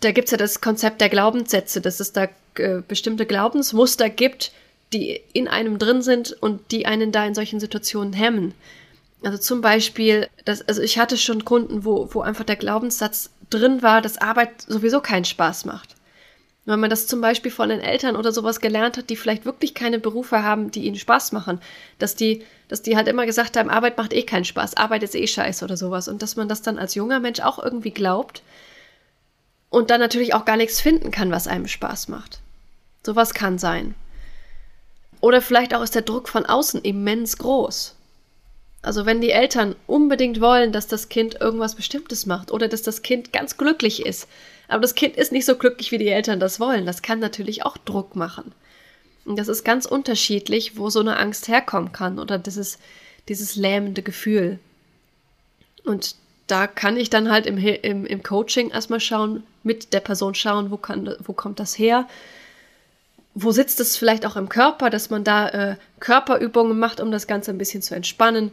Da 0.00 0.12
gibt 0.12 0.26
es 0.26 0.32
ja 0.32 0.36
das 0.36 0.60
Konzept 0.60 1.00
der 1.00 1.08
Glaubenssätze, 1.08 1.80
dass 1.80 2.00
es 2.00 2.12
da 2.12 2.28
äh, 2.56 2.82
bestimmte 2.86 3.24
Glaubensmuster 3.24 4.10
gibt, 4.10 4.52
die 4.92 5.20
in 5.32 5.48
einem 5.48 5.78
drin 5.78 6.02
sind 6.02 6.32
und 6.32 6.70
die 6.70 6.84
einen 6.84 7.10
da 7.10 7.24
in 7.26 7.34
solchen 7.34 7.58
Situationen 7.58 8.12
hemmen. 8.12 8.54
Also 9.22 9.38
zum 9.38 9.60
Beispiel, 9.60 10.28
das, 10.44 10.62
also 10.68 10.82
ich 10.82 10.98
hatte 10.98 11.16
schon 11.16 11.44
Kunden, 11.44 11.84
wo, 11.84 12.08
wo 12.12 12.20
einfach 12.20 12.44
der 12.44 12.56
Glaubenssatz 12.56 13.30
drin 13.50 13.82
war, 13.82 14.02
dass 14.02 14.18
Arbeit 14.18 14.62
sowieso 14.62 15.00
keinen 15.00 15.24
Spaß 15.24 15.64
macht. 15.64 15.96
Wenn 16.66 16.80
man 16.80 16.90
das 16.90 17.06
zum 17.06 17.20
Beispiel 17.20 17.50
von 17.50 17.68
den 17.68 17.80
Eltern 17.80 18.16
oder 18.16 18.32
sowas 18.32 18.60
gelernt 18.60 18.96
hat, 18.96 19.10
die 19.10 19.16
vielleicht 19.16 19.44
wirklich 19.44 19.74
keine 19.74 19.98
Berufe 19.98 20.42
haben, 20.42 20.70
die 20.70 20.84
ihnen 20.84 20.96
Spaß 20.96 21.32
machen, 21.32 21.60
dass 21.98 22.16
die, 22.16 22.42
dass 22.68 22.80
die 22.80 22.96
halt 22.96 23.06
immer 23.06 23.26
gesagt 23.26 23.56
haben, 23.56 23.68
Arbeit 23.68 23.98
macht 23.98 24.14
eh 24.14 24.22
keinen 24.22 24.46
Spaß, 24.46 24.76
Arbeit 24.76 25.02
ist 25.02 25.14
eh 25.14 25.26
scheiße 25.26 25.64
oder 25.64 25.76
sowas. 25.76 26.08
Und 26.08 26.22
dass 26.22 26.36
man 26.36 26.48
das 26.48 26.62
dann 26.62 26.78
als 26.78 26.94
junger 26.94 27.20
Mensch 27.20 27.40
auch 27.40 27.62
irgendwie 27.62 27.90
glaubt 27.90 28.42
und 29.68 29.90
dann 29.90 30.00
natürlich 30.00 30.32
auch 30.32 30.46
gar 30.46 30.56
nichts 30.56 30.80
finden 30.80 31.10
kann, 31.10 31.30
was 31.30 31.48
einem 31.48 31.68
Spaß 31.68 32.08
macht. 32.08 32.40
Sowas 33.04 33.34
kann 33.34 33.58
sein. 33.58 33.94
Oder 35.20 35.42
vielleicht 35.42 35.74
auch 35.74 35.82
ist 35.82 35.94
der 35.94 36.02
Druck 36.02 36.28
von 36.28 36.46
außen 36.46 36.80
immens 36.82 37.36
groß. 37.36 37.93
Also 38.84 39.06
wenn 39.06 39.20
die 39.20 39.30
Eltern 39.30 39.76
unbedingt 39.86 40.40
wollen, 40.40 40.72
dass 40.72 40.86
das 40.86 41.08
Kind 41.08 41.40
irgendwas 41.40 41.74
Bestimmtes 41.74 42.26
macht 42.26 42.52
oder 42.52 42.68
dass 42.68 42.82
das 42.82 43.02
Kind 43.02 43.32
ganz 43.32 43.56
glücklich 43.56 44.04
ist, 44.04 44.28
aber 44.68 44.82
das 44.82 44.94
Kind 44.94 45.16
ist 45.16 45.32
nicht 45.32 45.46
so 45.46 45.56
glücklich, 45.56 45.90
wie 45.90 45.98
die 45.98 46.08
Eltern 46.08 46.38
das 46.38 46.60
wollen, 46.60 46.86
das 46.86 47.02
kann 47.02 47.18
natürlich 47.18 47.64
auch 47.64 47.78
Druck 47.78 48.14
machen. 48.14 48.52
Und 49.24 49.38
das 49.38 49.48
ist 49.48 49.64
ganz 49.64 49.86
unterschiedlich, 49.86 50.76
wo 50.76 50.90
so 50.90 51.00
eine 51.00 51.18
Angst 51.18 51.48
herkommen 51.48 51.92
kann 51.92 52.18
oder 52.18 52.38
dieses, 52.38 52.78
dieses 53.28 53.56
lähmende 53.56 54.02
Gefühl. 54.02 54.58
Und 55.84 56.16
da 56.46 56.66
kann 56.66 56.98
ich 56.98 57.08
dann 57.08 57.30
halt 57.30 57.46
im, 57.46 57.56
im, 57.56 58.04
im 58.04 58.22
Coaching 58.22 58.70
erstmal 58.70 59.00
schauen, 59.00 59.44
mit 59.62 59.94
der 59.94 60.00
Person 60.00 60.34
schauen, 60.34 60.70
wo, 60.70 60.76
kann, 60.76 61.14
wo 61.24 61.32
kommt 61.32 61.58
das 61.58 61.78
her? 61.78 62.06
Wo 63.34 63.50
sitzt 63.50 63.80
es 63.80 63.96
vielleicht 63.96 64.26
auch 64.26 64.36
im 64.36 64.48
Körper, 64.48 64.90
dass 64.90 65.10
man 65.10 65.24
da 65.24 65.48
äh, 65.48 65.76
Körperübungen 65.98 66.78
macht, 66.78 67.00
um 67.00 67.10
das 67.10 67.26
Ganze 67.26 67.50
ein 67.50 67.58
bisschen 67.58 67.82
zu 67.82 67.94
entspannen. 67.94 68.52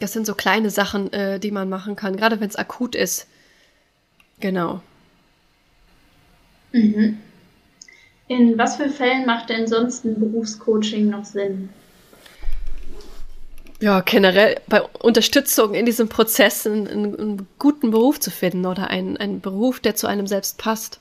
Das 0.00 0.12
sind 0.12 0.26
so 0.26 0.34
kleine 0.34 0.70
Sachen, 0.70 1.12
äh, 1.12 1.38
die 1.38 1.52
man 1.52 1.68
machen 1.68 1.94
kann, 1.94 2.16
gerade 2.16 2.40
wenn 2.40 2.48
es 2.48 2.56
akut 2.56 2.94
ist. 2.94 3.28
Genau. 4.40 4.80
Mhm. 6.72 7.18
In 8.28 8.56
was 8.58 8.76
für 8.76 8.88
Fällen 8.88 9.26
macht 9.26 9.50
denn 9.50 9.66
sonst 9.66 10.04
ein 10.04 10.18
Berufscoaching 10.18 11.08
noch 11.10 11.24
Sinn? 11.24 11.68
Ja, 13.80 14.00
generell 14.00 14.60
bei 14.68 14.82
Unterstützung 14.82 15.74
in 15.74 15.86
diesem 15.86 16.08
Prozess 16.08 16.66
einen, 16.66 16.86
einen 16.86 17.48
guten 17.58 17.90
Beruf 17.90 18.20
zu 18.20 18.30
finden 18.30 18.66
oder 18.66 18.88
einen, 18.88 19.16
einen 19.16 19.40
Beruf, 19.40 19.80
der 19.80 19.94
zu 19.94 20.06
einem 20.06 20.26
selbst 20.26 20.58
passt. 20.58 21.00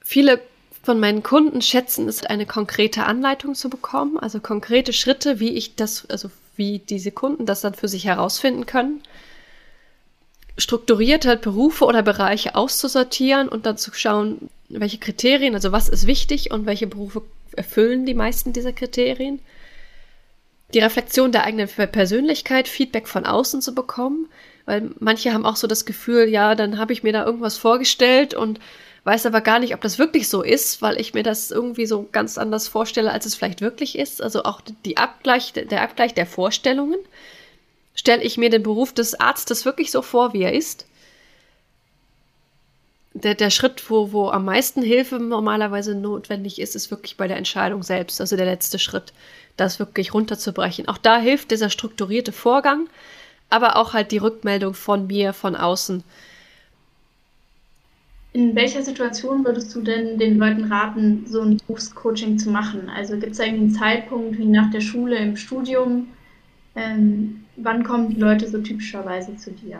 Viele 0.00 0.40
von 0.86 1.00
meinen 1.00 1.24
Kunden 1.24 1.62
schätzen 1.62 2.08
es, 2.08 2.24
eine 2.24 2.46
konkrete 2.46 3.04
Anleitung 3.04 3.56
zu 3.56 3.68
bekommen, 3.68 4.18
also 4.20 4.38
konkrete 4.38 4.92
Schritte, 4.92 5.40
wie 5.40 5.50
ich 5.50 5.74
das, 5.74 6.08
also 6.08 6.30
wie 6.54 6.78
diese 6.78 7.10
Kunden 7.10 7.44
das 7.44 7.60
dann 7.60 7.74
für 7.74 7.88
sich 7.88 8.06
herausfinden 8.06 8.66
können. 8.66 9.02
Strukturiert 10.56 11.26
halt 11.26 11.42
Berufe 11.42 11.84
oder 11.86 12.02
Bereiche 12.02 12.54
auszusortieren 12.54 13.48
und 13.48 13.66
dann 13.66 13.76
zu 13.76 13.92
schauen, 13.94 14.48
welche 14.68 14.98
Kriterien, 14.98 15.56
also 15.56 15.72
was 15.72 15.88
ist 15.88 16.06
wichtig 16.06 16.52
und 16.52 16.66
welche 16.66 16.86
Berufe 16.86 17.22
erfüllen 17.56 18.06
die 18.06 18.14
meisten 18.14 18.52
dieser 18.52 18.72
Kriterien. 18.72 19.40
Die 20.72 20.78
Reflexion 20.78 21.32
der 21.32 21.42
eigenen 21.42 21.68
Persönlichkeit, 21.68 22.68
Feedback 22.68 23.08
von 23.08 23.26
außen 23.26 23.60
zu 23.60 23.74
bekommen, 23.74 24.28
weil 24.66 24.92
manche 25.00 25.32
haben 25.32 25.46
auch 25.46 25.56
so 25.56 25.66
das 25.66 25.84
Gefühl, 25.84 26.28
ja, 26.28 26.54
dann 26.54 26.78
habe 26.78 26.92
ich 26.92 27.02
mir 27.02 27.12
da 27.12 27.26
irgendwas 27.26 27.56
vorgestellt 27.56 28.34
und 28.34 28.60
weiß 29.06 29.24
aber 29.24 29.40
gar 29.40 29.60
nicht, 29.60 29.72
ob 29.72 29.80
das 29.80 30.00
wirklich 30.00 30.28
so 30.28 30.42
ist, 30.42 30.82
weil 30.82 31.00
ich 31.00 31.14
mir 31.14 31.22
das 31.22 31.52
irgendwie 31.52 31.86
so 31.86 32.08
ganz 32.10 32.38
anders 32.38 32.66
vorstelle, 32.66 33.12
als 33.12 33.24
es 33.24 33.36
vielleicht 33.36 33.60
wirklich 33.60 33.96
ist. 33.96 34.20
Also 34.20 34.42
auch 34.42 34.60
die 34.84 34.96
Abgleich, 34.96 35.52
der 35.52 35.82
Abgleich 35.82 36.12
der 36.12 36.26
Vorstellungen 36.26 36.98
stelle 37.94 38.24
ich 38.24 38.36
mir 38.36 38.50
den 38.50 38.64
Beruf 38.64 38.92
des 38.92 39.18
Arztes 39.18 39.64
wirklich 39.64 39.92
so 39.92 40.02
vor, 40.02 40.32
wie 40.32 40.42
er 40.42 40.52
ist. 40.52 40.86
Der, 43.14 43.36
der 43.36 43.50
Schritt, 43.50 43.88
wo, 43.88 44.10
wo 44.10 44.28
am 44.28 44.44
meisten 44.44 44.82
Hilfe 44.82 45.20
normalerweise 45.20 45.94
notwendig 45.94 46.60
ist, 46.60 46.74
ist 46.74 46.90
wirklich 46.90 47.16
bei 47.16 47.28
der 47.28 47.36
Entscheidung 47.36 47.84
selbst, 47.84 48.20
also 48.20 48.36
der 48.36 48.44
letzte 48.44 48.80
Schritt, 48.80 49.12
das 49.56 49.78
wirklich 49.78 50.14
runterzubrechen. 50.14 50.88
Auch 50.88 50.98
da 50.98 51.18
hilft 51.18 51.52
dieser 51.52 51.70
strukturierte 51.70 52.32
Vorgang, 52.32 52.88
aber 53.50 53.76
auch 53.76 53.92
halt 53.92 54.10
die 54.10 54.18
Rückmeldung 54.18 54.74
von 54.74 55.06
mir, 55.06 55.32
von 55.32 55.54
außen. 55.54 56.02
In 58.36 58.54
welcher 58.54 58.82
Situation 58.82 59.46
würdest 59.46 59.74
du 59.74 59.80
denn 59.80 60.18
den 60.18 60.36
Leuten 60.36 60.64
raten, 60.64 61.24
so 61.26 61.40
ein 61.40 61.56
Berufscoaching 61.56 62.38
zu 62.38 62.50
machen? 62.50 62.90
Also 62.94 63.16
gibt 63.16 63.32
es 63.32 63.40
einen 63.40 63.70
Zeitpunkt 63.70 64.36
wie 64.36 64.44
nach 64.44 64.70
der 64.70 64.82
Schule 64.82 65.16
im 65.16 65.38
Studium, 65.38 66.08
ähm, 66.74 67.46
wann 67.56 67.82
kommen 67.82 68.10
die 68.10 68.20
Leute 68.20 68.46
so 68.46 68.58
typischerweise 68.58 69.38
zu 69.38 69.52
dir? 69.52 69.78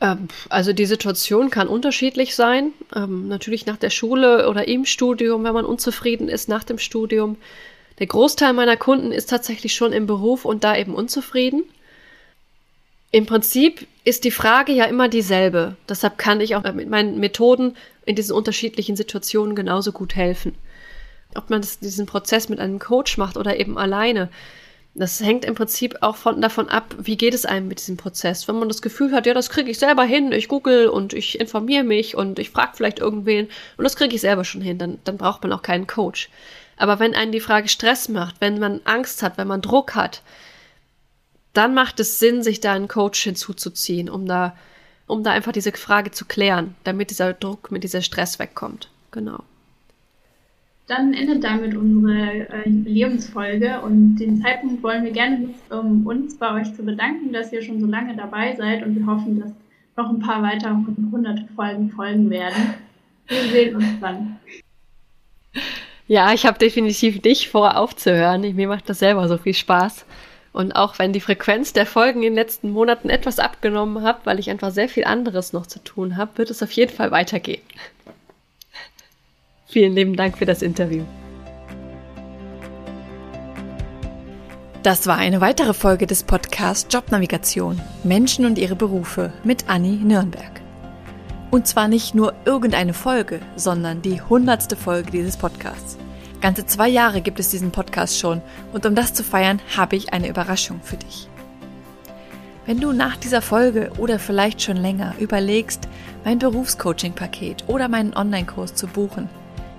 Ähm, 0.00 0.28
also 0.48 0.72
die 0.72 0.86
Situation 0.86 1.50
kann 1.50 1.66
unterschiedlich 1.66 2.36
sein. 2.36 2.70
Ähm, 2.94 3.26
natürlich 3.26 3.66
nach 3.66 3.78
der 3.78 3.90
Schule 3.90 4.48
oder 4.48 4.68
im 4.68 4.84
Studium, 4.84 5.42
wenn 5.42 5.54
man 5.54 5.64
unzufrieden 5.64 6.28
ist 6.28 6.48
nach 6.48 6.62
dem 6.62 6.78
Studium. 6.78 7.36
Der 7.98 8.06
Großteil 8.06 8.52
meiner 8.52 8.76
Kunden 8.76 9.10
ist 9.10 9.28
tatsächlich 9.28 9.74
schon 9.74 9.92
im 9.92 10.06
Beruf 10.06 10.44
und 10.44 10.62
da 10.62 10.76
eben 10.76 10.94
unzufrieden. 10.94 11.64
Im 13.10 13.26
Prinzip 13.26 13.86
ist 14.04 14.24
die 14.24 14.30
Frage 14.30 14.72
ja 14.72 14.84
immer 14.84 15.08
dieselbe. 15.08 15.76
Deshalb 15.88 16.18
kann 16.18 16.40
ich 16.40 16.56
auch 16.56 16.62
mit 16.74 16.88
meinen 16.88 17.18
Methoden 17.18 17.76
in 18.04 18.16
diesen 18.16 18.34
unterschiedlichen 18.34 18.96
Situationen 18.96 19.54
genauso 19.54 19.92
gut 19.92 20.16
helfen. 20.16 20.54
Ob 21.34 21.50
man 21.50 21.60
das, 21.60 21.78
diesen 21.78 22.06
Prozess 22.06 22.48
mit 22.48 22.58
einem 22.58 22.78
Coach 22.78 23.18
macht 23.18 23.36
oder 23.36 23.58
eben 23.58 23.78
alleine. 23.78 24.28
Das 24.94 25.20
hängt 25.20 25.44
im 25.44 25.54
Prinzip 25.54 25.96
auch 26.00 26.16
von, 26.16 26.40
davon 26.40 26.70
ab, 26.70 26.94
wie 26.98 27.18
geht 27.18 27.34
es 27.34 27.44
einem 27.44 27.68
mit 27.68 27.80
diesem 27.80 27.98
Prozess. 27.98 28.48
Wenn 28.48 28.58
man 28.58 28.68
das 28.68 28.80
Gefühl 28.80 29.12
hat, 29.12 29.26
ja, 29.26 29.34
das 29.34 29.50
kriege 29.50 29.70
ich 29.70 29.78
selber 29.78 30.04
hin, 30.04 30.32
ich 30.32 30.48
google 30.48 30.88
und 30.88 31.12
ich 31.12 31.38
informiere 31.38 31.84
mich 31.84 32.16
und 32.16 32.38
ich 32.38 32.50
frage 32.50 32.72
vielleicht 32.74 32.98
irgendwen 32.98 33.48
und 33.76 33.84
das 33.84 33.96
kriege 33.96 34.14
ich 34.14 34.22
selber 34.22 34.44
schon 34.44 34.62
hin, 34.62 34.78
dann, 34.78 34.98
dann 35.04 35.18
braucht 35.18 35.42
man 35.42 35.52
auch 35.52 35.60
keinen 35.60 35.86
Coach. 35.86 36.30
Aber 36.78 36.98
wenn 36.98 37.14
einen 37.14 37.32
die 37.32 37.40
Frage 37.40 37.68
Stress 37.68 38.08
macht, 38.08 38.36
wenn 38.40 38.58
man 38.58 38.80
Angst 38.84 39.22
hat, 39.22 39.36
wenn 39.36 39.48
man 39.48 39.60
Druck 39.60 39.94
hat, 39.94 40.22
dann 41.56 41.74
macht 41.74 42.00
es 42.00 42.18
Sinn, 42.18 42.42
sich 42.42 42.60
da 42.60 42.72
einen 42.72 42.88
Coach 42.88 43.22
hinzuzuziehen, 43.22 44.08
um 44.08 44.26
da, 44.26 44.56
um 45.06 45.22
da 45.22 45.32
einfach 45.32 45.52
diese 45.52 45.72
Frage 45.72 46.10
zu 46.10 46.24
klären, 46.24 46.74
damit 46.84 47.10
dieser 47.10 47.32
Druck, 47.32 47.70
mit 47.70 47.84
dieser 47.84 48.02
Stress 48.02 48.38
wegkommt. 48.38 48.90
Genau. 49.10 49.42
Dann 50.86 51.14
endet 51.14 51.42
damit 51.42 51.76
unsere 51.76 52.48
äh, 52.48 52.68
Jubiläumsfolge 52.68 53.80
und 53.80 54.16
den 54.16 54.40
Zeitpunkt 54.40 54.82
wollen 54.84 55.04
wir 55.04 55.10
gerne 55.10 55.40
nutzen, 55.40 55.72
um 55.72 56.06
uns 56.06 56.36
bei 56.38 56.60
euch 56.60 56.72
zu 56.74 56.84
bedanken, 56.84 57.32
dass 57.32 57.52
ihr 57.52 57.62
schon 57.62 57.80
so 57.80 57.86
lange 57.86 58.14
dabei 58.14 58.54
seid 58.54 58.84
und 58.84 58.94
wir 58.94 59.06
hoffen, 59.06 59.40
dass 59.40 59.50
noch 59.96 60.10
ein 60.10 60.20
paar 60.20 60.42
weitere 60.42 60.74
hunderte 61.10 61.48
Folgen 61.56 61.90
folgen 61.90 62.30
werden. 62.30 62.74
Wir 63.26 63.42
sehen 63.42 63.76
uns 63.76 64.00
dann. 64.00 64.36
Ja, 66.06 66.32
ich 66.32 66.46
habe 66.46 66.58
definitiv 66.58 67.20
nicht 67.22 67.48
vor 67.48 67.76
aufzuhören. 67.76 68.42
Mir 68.54 68.68
macht 68.68 68.88
das 68.88 69.00
selber 69.00 69.26
so 69.26 69.38
viel 69.38 69.54
Spaß. 69.54 70.06
Und 70.56 70.72
auch 70.72 70.98
wenn 70.98 71.12
die 71.12 71.20
Frequenz 71.20 71.74
der 71.74 71.84
Folgen 71.84 72.22
in 72.22 72.30
den 72.30 72.34
letzten 72.34 72.70
Monaten 72.70 73.10
etwas 73.10 73.38
abgenommen 73.38 74.02
hat, 74.02 74.24
weil 74.24 74.38
ich 74.38 74.48
einfach 74.48 74.70
sehr 74.70 74.88
viel 74.88 75.04
anderes 75.04 75.52
noch 75.52 75.66
zu 75.66 75.84
tun 75.84 76.16
habe, 76.16 76.38
wird 76.38 76.48
es 76.48 76.62
auf 76.62 76.72
jeden 76.72 76.94
Fall 76.94 77.10
weitergehen. 77.10 77.60
Vielen 79.66 79.94
lieben 79.94 80.16
Dank 80.16 80.38
für 80.38 80.46
das 80.46 80.62
Interview. 80.62 81.04
Das 84.82 85.06
war 85.06 85.18
eine 85.18 85.42
weitere 85.42 85.74
Folge 85.74 86.06
des 86.06 86.22
Podcasts 86.22 86.86
Jobnavigation 86.90 87.78
Menschen 88.02 88.46
und 88.46 88.56
ihre 88.56 88.76
Berufe 88.76 89.34
mit 89.44 89.68
Anni 89.68 89.98
Nürnberg. 90.02 90.62
Und 91.50 91.66
zwar 91.66 91.86
nicht 91.86 92.14
nur 92.14 92.32
irgendeine 92.46 92.94
Folge, 92.94 93.40
sondern 93.56 94.00
die 94.00 94.22
hundertste 94.22 94.74
Folge 94.74 95.10
dieses 95.10 95.36
Podcasts. 95.36 95.98
Ganze 96.40 96.66
zwei 96.66 96.88
Jahre 96.88 97.20
gibt 97.20 97.40
es 97.40 97.50
diesen 97.50 97.70
Podcast 97.70 98.18
schon 98.18 98.42
und 98.72 98.86
um 98.86 98.94
das 98.94 99.14
zu 99.14 99.24
feiern, 99.24 99.60
habe 99.76 99.96
ich 99.96 100.12
eine 100.12 100.28
Überraschung 100.28 100.80
für 100.82 100.96
dich. 100.96 101.28
Wenn 102.66 102.80
du 102.80 102.92
nach 102.92 103.16
dieser 103.16 103.42
Folge 103.42 103.92
oder 103.96 104.18
vielleicht 104.18 104.60
schon 104.60 104.76
länger 104.76 105.14
überlegst, 105.20 105.88
mein 106.24 106.40
Berufscoaching-Paket 106.40 107.64
oder 107.68 107.88
meinen 107.88 108.14
Online-Kurs 108.14 108.74
zu 108.74 108.88
buchen, 108.88 109.28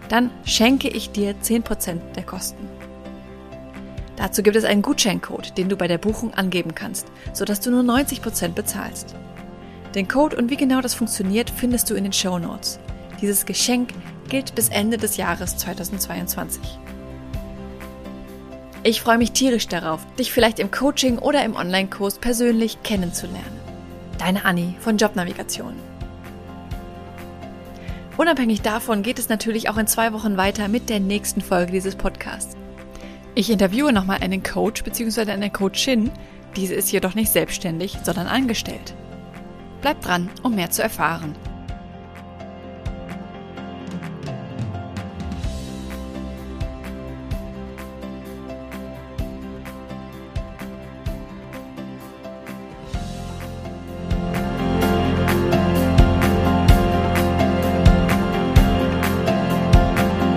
dann 0.07 0.31
schenke 0.45 0.87
ich 0.87 1.11
dir 1.11 1.35
10% 1.35 2.13
der 2.15 2.23
Kosten. 2.23 2.65
Dazu 4.15 4.41
gibt 4.41 4.55
es 4.55 4.63
einen 4.63 4.81
Gutscheincode, 4.81 5.57
den 5.57 5.69
du 5.69 5.75
bei 5.75 5.87
der 5.87 5.97
Buchung 5.99 6.33
angeben 6.33 6.73
kannst, 6.73 7.07
sodass 7.33 7.59
du 7.59 7.69
nur 7.69 7.83
90% 7.83 8.53
bezahlst. 8.53 9.15
Den 9.93 10.07
Code 10.07 10.37
und 10.37 10.49
wie 10.49 10.57
genau 10.57 10.81
das 10.81 10.95
funktioniert, 10.95 11.49
findest 11.49 11.89
du 11.89 11.95
in 11.95 12.03
den 12.03 12.13
Show 12.13 12.39
Notes. 12.39 12.79
Dieses 13.21 13.45
Geschenk 13.45 13.89
gilt 14.27 14.55
bis 14.55 14.69
Ende 14.69 14.97
des 14.97 15.17
Jahres 15.17 15.57
2022. 15.57 16.61
Ich 18.83 19.01
freue 19.01 19.17
mich 19.17 19.31
tierisch 19.31 19.67
darauf, 19.67 20.05
dich 20.17 20.31
vielleicht 20.31 20.59
im 20.59 20.71
Coaching 20.71 21.17
oder 21.17 21.43
im 21.43 21.55
Online-Kurs 21.55 22.19
persönlich 22.19 22.83
kennenzulernen. 22.83 23.59
Deine 24.17 24.45
Anni 24.45 24.75
von 24.79 24.97
Jobnavigation. 24.97 25.73
Unabhängig 28.17 28.61
davon 28.61 29.03
geht 29.03 29.19
es 29.19 29.29
natürlich 29.29 29.69
auch 29.69 29.77
in 29.77 29.87
zwei 29.87 30.13
Wochen 30.13 30.37
weiter 30.37 30.67
mit 30.69 30.89
der 30.89 30.99
nächsten 30.99 31.41
Folge 31.41 31.71
dieses 31.71 31.95
Podcasts. 31.95 32.57
Ich 33.35 33.51
interviewe 33.51 33.93
nochmal 33.93 34.19
einen 34.21 34.41
Coach 34.41 34.83
bzw. 34.83 35.31
eine 35.31 35.51
Coachin. 35.51 36.09
Diese 36.55 36.73
ist 36.73 36.91
jedoch 36.91 37.13
nicht 37.13 37.31
selbstständig, 37.31 37.97
sondern 38.03 38.25
angestellt. 38.25 38.95
Bleib 39.81 40.01
dran, 40.01 40.29
um 40.41 40.55
mehr 40.55 40.71
zu 40.71 40.81
erfahren. 40.81 41.35